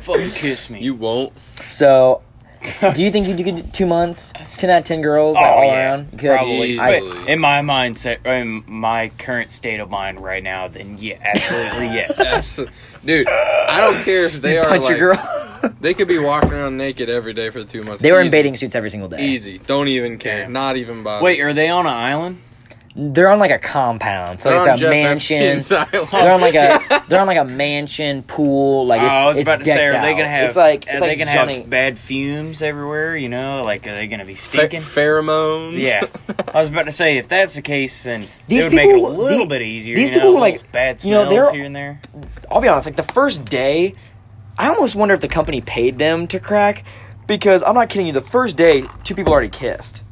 [0.00, 0.80] Fucking kiss me.
[0.80, 1.32] You won't.
[1.68, 2.22] So,
[2.94, 5.64] do you think you could do two months, ten out of ten girls, Oh, all
[5.64, 5.76] yeah.
[5.86, 6.08] around?
[6.12, 6.28] You could?
[6.30, 6.70] Probably.
[6.70, 7.00] Easily.
[7.00, 11.86] But in my mindset, in my current state of mind right now, then yeah, absolutely
[11.94, 12.20] yes.
[12.20, 12.74] Absolutely.
[13.04, 15.36] Dude, I don't care if they are punch like, your girl.
[15.82, 18.00] They could be walking around naked every day for two months.
[18.00, 19.26] they were in bathing suits every single day.
[19.26, 19.58] Easy.
[19.58, 20.44] Don't even care.
[20.44, 20.54] Damn.
[20.54, 21.22] Not even bother.
[21.22, 22.40] Wait, are they on an island?
[22.96, 25.42] They're on like a compound, so They're it's on a Jeff mansion.
[25.42, 26.08] Epstein's island.
[26.10, 28.84] They're on like a they're on like a mansion pool.
[28.86, 30.16] Like Oh, it's, I was it's about to say, decked are they out.
[30.16, 30.46] gonna have?
[30.48, 31.60] It's like are it's they like gonna Johnny.
[31.60, 33.16] have bad fumes everywhere?
[33.16, 34.82] You know, like are they gonna be Phe- stinking?
[34.82, 35.80] pheromones.
[35.80, 36.04] yeah,
[36.54, 38.92] I was about to say if that's the case, then These it would make it
[38.92, 39.94] a people- little the- bit easier.
[39.94, 42.00] these you people know, who, like, little bad you know, smells they're- here and there.
[42.50, 42.86] I'll be honest.
[42.88, 43.94] Like the first day,
[44.58, 46.84] I almost wonder if the company paid them to crack,
[47.28, 48.12] because I'm not kidding you.
[48.12, 50.02] The first day, two people already kissed.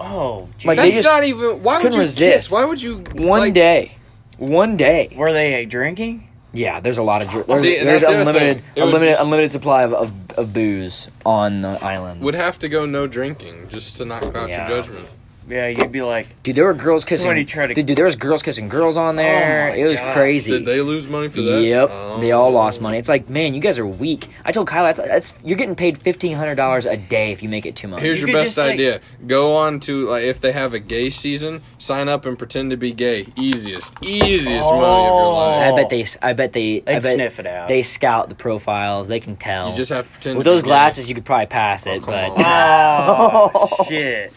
[0.00, 1.62] Oh, Like, That's they just not even.
[1.62, 2.18] Why would couldn't you resist.
[2.46, 2.50] kiss?
[2.50, 2.98] Why would you?
[3.14, 3.96] One like, day,
[4.36, 5.12] one day.
[5.16, 6.28] were they drinking?
[6.52, 8.64] Yeah, there's a lot of dr- there's, See, and there's that's the other unlimited thing.
[8.74, 12.20] It would unlimited just- unlimited supply of, of, of booze on the island.
[12.22, 14.66] Would have to go no drinking just to not cloud Yeah.
[14.68, 15.08] your judgment.
[15.48, 17.24] Yeah, you'd be like, Dude, there were girls kissing.
[17.24, 19.70] Somebody tried to- dude, dude, there was girls kissing girls on oh there.
[19.70, 20.14] Oh it was gosh.
[20.14, 20.52] crazy.
[20.52, 21.62] Did they lose money for that?
[21.62, 22.20] Yep, Oh.
[22.20, 22.82] they all lost oh.
[22.82, 22.98] money.
[22.98, 24.28] It's like, man, you guys are weak.
[24.44, 27.48] I told Kyle that's, that's you're getting paid fifteen hundred dollars a day if you
[27.48, 28.04] make it two months.
[28.04, 29.00] Here's You your best just, like- idea.
[29.26, 32.76] Go on to like if they have a gay season, sign up and pretend to
[32.76, 33.26] be gay.
[33.36, 35.34] Easiest, easiest money of your Oh.
[35.34, 35.72] life.
[35.72, 36.06] I bet they.
[36.22, 36.76] I bet they.
[36.86, 37.68] I they'd bet sniff it out.
[37.68, 39.08] They scout the profiles.
[39.08, 39.70] They can tell.
[39.70, 40.36] You just have to pretend.
[40.36, 40.68] with to be those gay.
[40.68, 42.02] glasses, you could probably pass it.
[42.02, 43.50] Oh, come but on.
[43.54, 44.32] oh shit!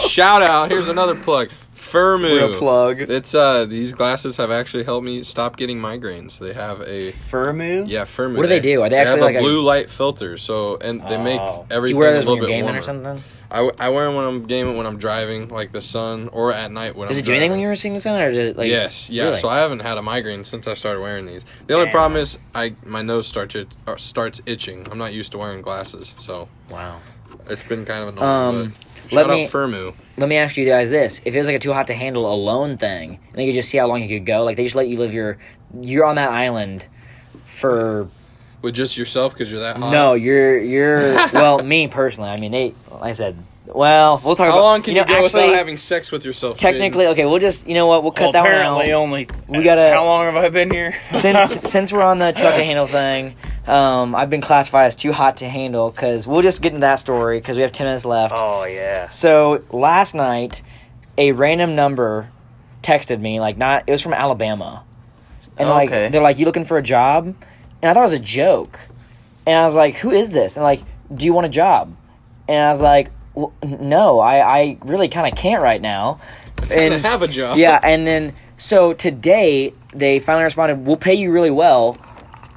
[0.00, 0.70] Shout out!
[0.70, 1.50] Here's another plug.
[1.76, 2.38] Furmu.
[2.38, 3.00] Real plug.
[3.02, 6.38] It's uh these glasses have actually helped me stop getting migraines.
[6.38, 7.84] They have a Furmu.
[7.86, 8.36] yeah Furmu.
[8.36, 8.80] What do they do?
[8.82, 10.38] Are they have actually a like a- blue light filter?
[10.38, 11.66] So and they make Oh.
[11.68, 12.78] do you wear a little when you're bit gaming warmer.
[12.78, 13.24] or something?
[13.50, 16.54] I, w- I wear them when I'm gaming when I'm driving, like the sun, or
[16.54, 18.30] at night when Does I'm Does it do anything when you're seeing the sun, or
[18.30, 18.68] did it like?
[18.68, 19.24] yes, yeah.
[19.24, 19.36] Really?
[19.36, 21.44] So I haven't had a migraine since I started wearing these.
[21.66, 21.92] The only Damn.
[21.92, 23.68] problem is I my nose starts it,
[23.98, 24.86] starts itching.
[24.90, 27.00] I'm not used to wearing glasses, so Wow.
[27.50, 28.26] it's been kind of annoying.
[28.26, 29.94] Um, but let shout me- Firmu.
[30.18, 32.30] Let me ask you guys this: If it was like a too hot to handle
[32.32, 34.76] alone thing, and they could just see how long you could go, like they just
[34.76, 35.38] let you live your,
[35.80, 36.86] you're on that island
[37.44, 38.08] for
[38.60, 39.90] With just yourself because you're that hot.
[39.90, 42.28] no, you're you're well, me personally.
[42.30, 43.36] I mean, they like I said.
[43.64, 44.62] Well, we'll talk How about.
[44.64, 46.56] long can you, know, go actually, without having sex with yourself?
[46.58, 46.60] Jadon?
[46.72, 48.96] Technically, okay, we'll just you know what we'll cut well, that one apparently out.
[48.96, 49.28] only.
[49.48, 50.94] We gotta- How long have I been here?
[51.12, 53.36] since since we're on the too hot to handle thing,
[53.66, 56.96] um, I've been classified as too hot to handle because we'll just get into that
[56.96, 58.34] story because we have ten minutes left.
[58.36, 59.08] oh yeah.
[59.08, 60.62] So last night,
[61.16, 62.30] a random number
[62.82, 64.82] texted me like not it was from Alabama,
[65.56, 66.08] and Oh, like okay.
[66.08, 67.36] they're like you looking for a job, and
[67.90, 68.80] I thought it was a joke,
[69.46, 70.80] and I was like who is this and like
[71.14, 71.94] do you want a job,
[72.48, 76.20] and I was like well, no I I really kind of can't right now,
[76.70, 77.56] and have a job.
[77.58, 81.96] yeah, and then so today they finally responded, "We'll pay you really well."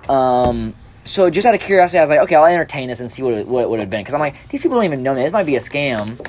[0.10, 0.74] Um,
[1.06, 3.34] so just out of curiosity, I was like, "Okay, I'll entertain this and see what
[3.34, 5.24] it, what it would have been." Because I'm like, these people don't even know me.
[5.24, 6.20] This might be a scam.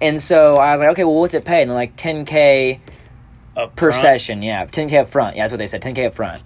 [0.00, 2.80] And so I was like, "Okay, well, what's it pay?" And they're like, "10k
[3.56, 5.36] Up per session." Yeah, 10k up front.
[5.36, 5.82] Yeah, that's what they said.
[5.82, 6.42] 10k up front.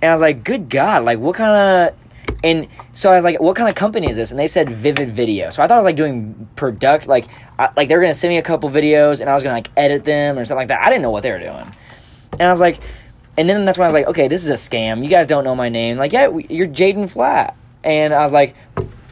[0.00, 1.04] And I was like, "Good God!
[1.04, 1.96] Like, what kind of?"
[2.42, 5.10] And so I was like, "What kind of company is this?" And they said Vivid
[5.10, 5.50] Video.
[5.50, 7.26] So I thought I was like doing product, like,
[7.58, 9.70] I, like they were gonna send me a couple videos, and I was gonna like
[9.76, 10.80] edit them or something like that.
[10.82, 11.66] I didn't know what they were doing.
[12.32, 12.80] And I was like,
[13.36, 15.02] and then that's when I was like, okay, this is a scam.
[15.02, 15.96] You guys don't know my name.
[15.98, 17.56] Like, yeah, we, you're Jadon Flat.
[17.82, 18.54] And I was like,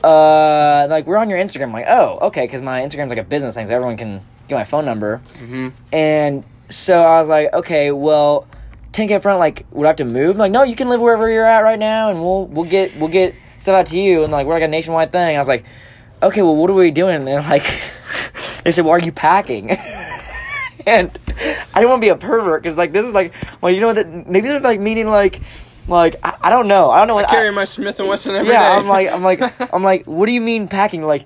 [0.04, 1.64] uh, like we're on your Instagram.
[1.64, 4.54] I'm like, oh, okay, because my Instagram's like a business thing, so everyone can get
[4.56, 5.20] my phone number.
[5.38, 5.72] Mhm.
[5.92, 8.46] And so I was like, okay, well,
[8.92, 10.36] 10k up front, like, would I have to move?
[10.36, 13.08] Like, no, you can live wherever you're at right now, and we'll we'll get we'll
[13.10, 14.24] get stuff out to you.
[14.24, 15.36] And like, we're like a nationwide thing.
[15.36, 15.64] I was like,
[16.22, 17.16] okay, well, what are we doing?
[17.16, 17.64] And then like,
[18.64, 19.76] they said, well, are you packing?
[20.86, 21.10] and
[21.74, 23.92] I didn't want to be a pervert because like this is like, well, you know?
[23.92, 25.40] That maybe they're like meaning like,
[25.88, 26.90] like I, I don't know.
[26.90, 27.28] I don't know what.
[27.28, 28.54] I carry I- my Smith and Wesson every day.
[28.54, 29.40] yeah, I'm like, I'm like,
[29.74, 31.02] I'm like, what do you mean packing?
[31.02, 31.24] Like,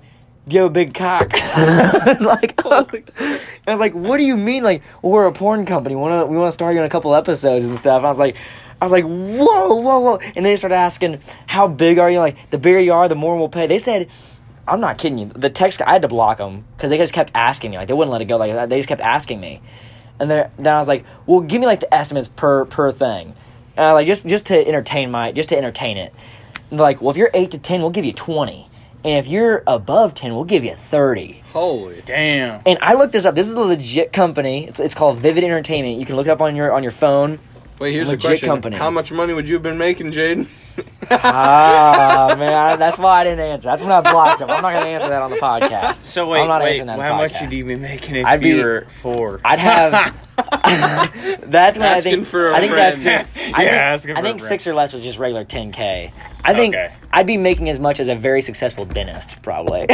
[0.49, 1.33] you have a big cock.
[1.33, 4.63] like, I was like, what do you mean?
[4.63, 5.95] Like, well, we're a porn company.
[5.95, 7.97] We want to, we want to star you in a couple episodes and stuff.
[7.97, 8.35] And I was like,
[8.81, 10.17] I was like, whoa, whoa, whoa.
[10.35, 12.19] And they started asking, how big are you?
[12.19, 13.67] Like, the bigger you are, the more we'll pay.
[13.67, 14.07] They said,
[14.67, 15.25] I'm not kidding you.
[15.27, 17.77] The text, I had to block them because they just kept asking me.
[17.77, 18.37] Like, they wouldn't let it go.
[18.37, 19.61] Like, they just kept asking me.
[20.19, 23.35] And then, then I was like, well, give me like the estimates per per thing.
[23.75, 26.13] And I like, just just to entertain my, just to entertain it.
[26.69, 28.67] And they're like, well, if you're eight to ten, we'll give you twenty.
[29.03, 31.43] And if you're above ten, we'll give you thirty.
[31.53, 32.01] Holy.
[32.05, 32.61] Damn.
[32.65, 33.35] And I looked this up.
[33.35, 34.67] This is a legit company.
[34.67, 35.99] It's, it's called Vivid Entertainment.
[35.99, 37.39] You can look it up on your on your phone.
[37.79, 38.47] Wait, here's a Legit the question.
[38.47, 38.75] company.
[38.75, 40.47] How much money would you have been making, Jadon?
[41.11, 43.67] Ah man, that's why I didn't answer.
[43.67, 44.49] That's when I blocked him.
[44.49, 46.05] I'm not going to answer that on the podcast.
[46.05, 46.69] So wait, I'm not wait.
[46.71, 47.41] answering that How the much podcast.
[47.41, 49.39] would you be making if I'd you be- were four?
[49.45, 50.15] I'd have.
[51.49, 52.27] that's when I think.
[52.27, 52.95] for a I think friend.
[52.95, 53.05] that's.
[53.37, 54.49] Yeah, I think, asking I think friend.
[54.49, 56.11] six or less was just regular 10k.
[56.43, 56.93] I think Okay.
[57.11, 59.85] I'd be making as much as a very successful dentist, probably.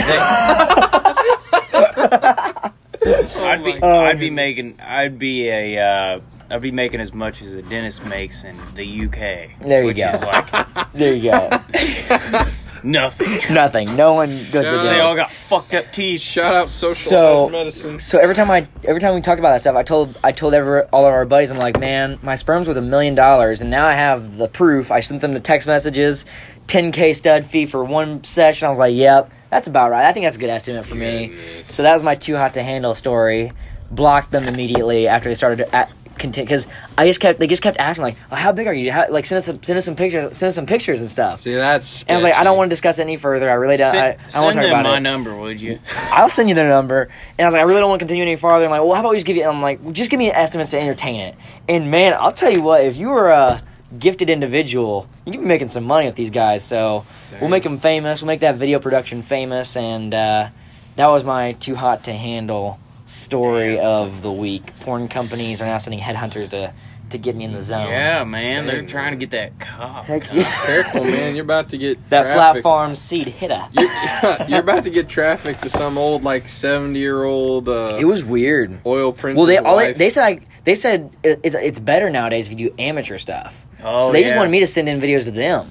[3.05, 6.19] I'd be, my I'd be making, I'd be a, uh,
[6.53, 9.59] I'd be making as much as a dentist makes in the UK.
[9.61, 10.09] There you which go.
[10.09, 11.49] Is like there you go.
[12.83, 13.53] nothing.
[13.53, 13.95] Nothing.
[13.95, 14.71] No one goes to Yeah.
[14.71, 15.01] the They dentist.
[15.01, 16.21] all got fucked up teeth.
[16.21, 17.99] Shout out social So- health medicine.
[17.99, 20.53] So every time I every time we talk about that stuff, I told I told
[20.53, 23.69] every, all of our buddies, I'm like, man, my sperm's worth a million dollars, and
[23.69, 24.91] now I have the proof.
[24.91, 26.25] I sent them the text messages,
[26.67, 28.67] 10k stud fee for one session.
[28.67, 30.05] I was like, yep, that's about right.
[30.05, 31.27] I think that's a good estimate for me.
[31.27, 31.73] Goodness.
[31.75, 33.51] So that was my too hot to handle story.
[33.91, 37.77] Blocked them immediately after they started at continue because I just kept they just kept
[37.77, 38.91] asking like, oh, how big are you?
[38.91, 41.41] How, like send us some send us some pictures, send us some pictures and stuff.
[41.41, 42.01] See, that's.
[42.03, 43.49] And I was like, I don't want to discuss it any further.
[43.49, 43.91] I really don't.
[43.91, 45.01] Send, I, I don't want to talk them about my it.
[45.01, 45.79] number, would you?
[45.95, 47.09] I'll send you their number.
[47.37, 48.65] And I was like, I really don't want to continue any farther.
[48.65, 49.43] I'm like, well, how about we just give you?
[49.43, 51.35] And I'm like, well, just give me estimates to entertain it.
[51.67, 53.61] And man, I'll tell you what, if you were a
[53.97, 56.63] gifted individual, you could be making some money with these guys.
[56.63, 57.05] So
[57.39, 58.21] we'll make them famous.
[58.21, 59.75] We'll make that video production famous.
[59.75, 60.49] And uh,
[60.95, 63.85] that was my too hot to handle story Damn.
[63.85, 64.75] of the week.
[64.81, 66.73] Porn companies are now sending headhunters to
[67.09, 67.89] to get me in the zone.
[67.89, 70.05] Yeah, man, they're trying to get that cop.
[70.05, 70.51] Heck yeah.
[70.65, 71.35] Careful, man.
[71.35, 73.67] You're about to get That flat farm seed hitter.
[73.73, 73.89] You're,
[74.47, 78.23] you're about to get traffic to some old like 70 year old uh, It was
[78.23, 78.79] weird.
[78.85, 79.37] oil prince.
[79.37, 82.59] Well, they all they, they said I, they said it, it's it's better nowadays if
[82.59, 83.63] you do amateur stuff.
[83.83, 85.67] Oh, so they just wanted me to send in videos to them.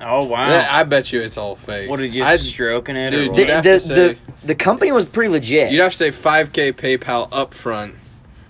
[0.00, 0.48] Oh wow.
[0.48, 1.90] Yeah, I bet you it's all fake.
[1.90, 3.10] what did you I'd- stroking it?
[3.10, 5.72] Dude, or The, the, say- the, the company was pretty legit.
[5.72, 7.94] You'd have to say 5k PayPal up front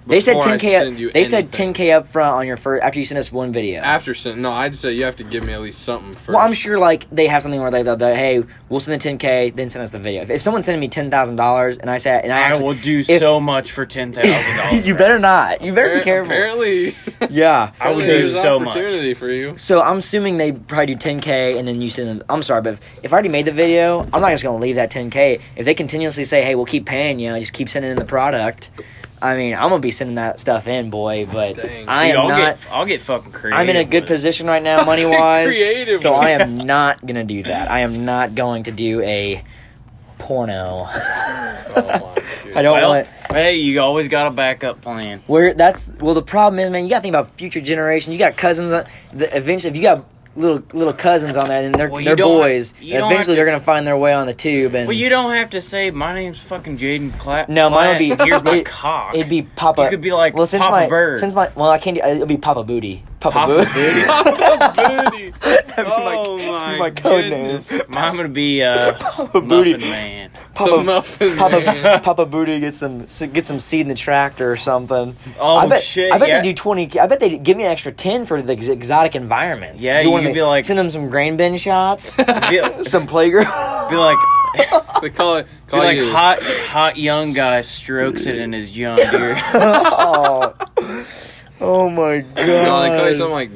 [0.08, 1.06] They said 10k.
[1.08, 3.80] Up, they said 10k up front on your first after you send us one video.
[3.82, 6.28] After send, no, I'd say you have to give me at least something first.
[6.30, 9.08] well, I'm sure like they have something where they they'll, they'll hey, we'll send the
[9.08, 10.22] 10k, then send us the video.
[10.22, 12.64] If, if someone's sending me ten thousand dollars and I say and I, I actually,
[12.64, 14.86] will do if- so much for ten thousand dollars.
[14.86, 15.60] you better not.
[15.60, 16.32] You better be Appar- careful.
[16.32, 16.94] Apparently,
[17.30, 17.72] Yeah.
[17.80, 18.68] I would apparently do there's so much.
[18.70, 19.58] opportunity for you.
[19.58, 22.22] So I'm assuming they probably do 10k and then you send them.
[22.30, 24.76] I'm sorry, but if, if I already made the video, I'm not just gonna leave
[24.76, 25.40] that 10k.
[25.56, 28.04] If they continuously say, "Hey, we'll keep paying you," know, just keep sending in the
[28.04, 28.70] product.
[29.20, 31.26] I mean, I'm gonna be sending that stuff in, boy.
[31.30, 31.88] But Dang.
[31.88, 32.38] I Dude, am I'll not.
[32.38, 33.58] get I'll get fucking creative.
[33.58, 35.56] I'm in a good with position right now, money wise.
[36.00, 37.70] So with I am not gonna do that.
[37.70, 39.44] I am not going to do a
[40.18, 40.88] porno.
[41.70, 42.18] Oh my
[42.54, 43.06] I don't well, want.
[43.30, 45.22] hey, you always got a backup plan.
[45.26, 46.84] Where that's well, the problem is, man.
[46.84, 48.12] You got to think about future generation.
[48.12, 48.72] You got cousins.
[48.72, 50.04] Uh, the, eventually, if you got
[50.38, 52.72] little little cousins on there, and they're Well, they're boys.
[52.72, 52.82] don't
[53.12, 54.74] Eventually, to- they're gonna find their way on the tube.
[54.74, 57.48] And Well, you don't have to say my name's fucking Jadon Clapp.
[57.48, 59.14] No, mine would be- Here's my it- cock.
[59.14, 59.82] it'd be Papa.
[59.82, 61.18] You could be like well, since Papa my Bird.
[61.18, 61.96] since my well, I can't.
[61.98, 63.02] It'll be Papa Booty.
[63.20, 63.72] Papa, Papa Booty.
[63.72, 64.04] Booty.
[64.06, 65.34] Papa Booty.
[65.80, 67.60] Oh my, my my code name.
[67.62, 67.88] goodness.
[67.88, 69.76] Mine would be uh, Papa Muffin Booty.
[69.78, 70.30] Man.
[70.32, 72.00] The Papa, muffin Papa, man.
[72.02, 75.14] Papa Booty gets some get some seed in the tractor or something.
[75.38, 76.12] Oh I bet shit!
[76.12, 76.38] I bet yeah.
[76.42, 76.98] they do twenty.
[76.98, 79.84] I bet they give me an extra ten for the ex- exotic environments.
[79.84, 83.06] Yeah, Do you one could be like- send them some grain bin shots, Be, some
[83.06, 83.88] playground.
[83.90, 84.18] be like,
[85.00, 85.44] They call it.
[85.46, 86.10] be Call like you.
[86.10, 89.36] hot, hot young guy strokes it in his John Deere.
[89.54, 90.54] oh,
[91.60, 92.46] oh my god!
[92.46, 93.50] No, they call you something like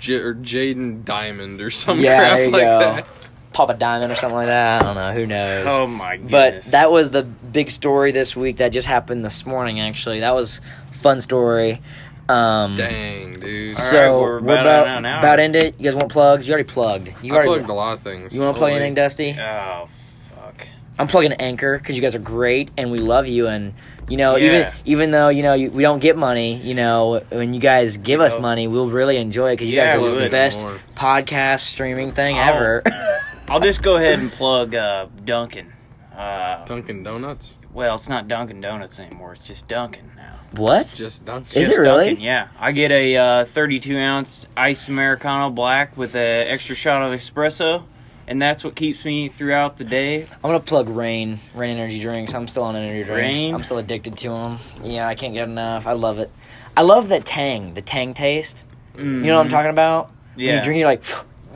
[0.00, 2.78] J- or Jadon Diamond or some Yeah, crap there you like go.
[2.80, 3.06] that.
[3.52, 4.82] Papa Diamond or something like that.
[4.82, 5.12] I don't know.
[5.20, 5.66] Who knows?
[5.70, 6.30] oh my god.
[6.30, 9.80] but that was the big story this week that just happened this morning.
[9.80, 10.60] Actually, that was
[10.92, 11.80] fun story.
[12.28, 13.74] Um, Dang, dude.
[13.74, 15.18] All right, so we're we're about about an hour.
[15.18, 15.74] about end it.
[15.78, 16.46] You guys want plugs?
[16.46, 17.08] You already plugged.
[17.22, 17.48] You I already.
[17.54, 18.34] plugged a lot of things.
[18.34, 19.34] You want to plug anything, Dusty?
[19.40, 19.88] oh
[20.36, 20.66] fuck.
[20.98, 23.72] I'm plugging Anchor because you guys are great and we love you and
[24.08, 24.72] you know even Yeah.
[24.84, 28.20] even though you know you, we don't get money you know when you guys give
[28.20, 28.40] us know.
[28.40, 30.78] money we'll really enjoy it because you Yeah, guys are just the best More.
[30.96, 32.42] podcast streaming thing Oh.
[32.42, 32.82] ever.
[33.48, 35.72] I'll just go ahead and plug uh, Dunkin'.
[36.14, 37.56] Uh, Dunkin' Donuts.
[37.72, 39.34] well, it's not Dunkin' Donuts anymore.
[39.34, 40.34] It's just Dunkin' now.
[40.52, 40.92] what?
[40.94, 41.58] Just Dunkin'.
[41.62, 42.06] Is Just it really?
[42.08, 42.48] Dunkin', yeah.
[42.58, 47.84] I get a uh, 32 ounce iced Americano black with an extra shot of espresso,
[48.28, 50.22] and that's what keeps me throughout the day.
[50.22, 52.34] I'm gonna plug Reign Reign energy drinks.
[52.34, 53.38] I'm still on energy drinks.
[53.40, 53.54] Reign?
[53.54, 54.58] I'm still addicted to them.
[54.84, 55.86] Yeah, I can't get enough.
[55.86, 56.30] I love it.
[56.76, 58.64] I love that tang, the tang taste.
[58.96, 60.06] You know what I'm talking about?
[60.06, 60.40] When Mm-hmm.
[60.40, 60.56] Yeah.
[60.56, 61.04] you drink, you're like,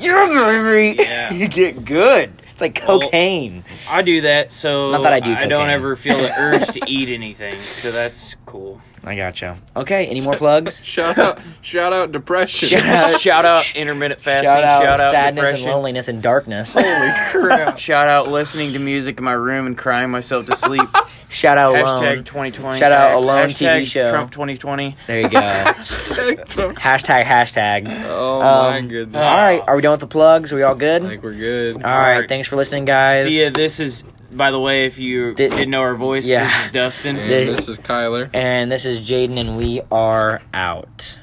[0.00, 1.02] yeah, baby.
[1.02, 1.32] Yeah.
[1.32, 2.41] you get good.
[2.62, 3.64] It's like Well, cocaine.
[3.90, 7.08] I do that so Not that I do don't ever feel the urge to eat
[7.08, 8.80] anything, so that's cool.
[9.04, 9.58] I gotcha.
[9.74, 10.84] Okay, any more plugs?
[10.84, 12.68] Shout out, shout out depression.
[12.68, 14.44] Shout out- shout out intermittent fasting.
[14.44, 15.66] shout out, shout out sadness depression.
[15.68, 16.74] and loneliness and darkness.
[16.74, 16.86] Holy
[17.30, 17.78] crap.
[17.80, 20.88] Shout out listening to music in my room and crying myself to sleep.
[21.32, 22.24] Shout out Hashtag alone.
[22.24, 22.78] 2020.
[22.78, 24.10] Shout out Hashtag Alone TV show.
[24.10, 24.96] Trump 2020.
[25.06, 25.38] There you go.
[25.40, 28.04] hashtag hashtag.
[28.08, 29.16] oh my Um, goodness.
[29.18, 30.52] All right, are we done with the plugs?
[30.52, 31.02] Are we all good?
[31.04, 31.76] I think we're good.
[31.76, 32.28] all right, Alright.
[32.28, 33.28] thanks for listening, guys.
[33.28, 33.50] See ya.
[33.54, 36.44] This is, by the way, if you Did- didn't know our voice, Yeah.
[36.44, 37.16] this is Dustin.
[37.16, 38.30] And This- this is Kyler.
[38.34, 41.18] And this is Jadon, and we are out.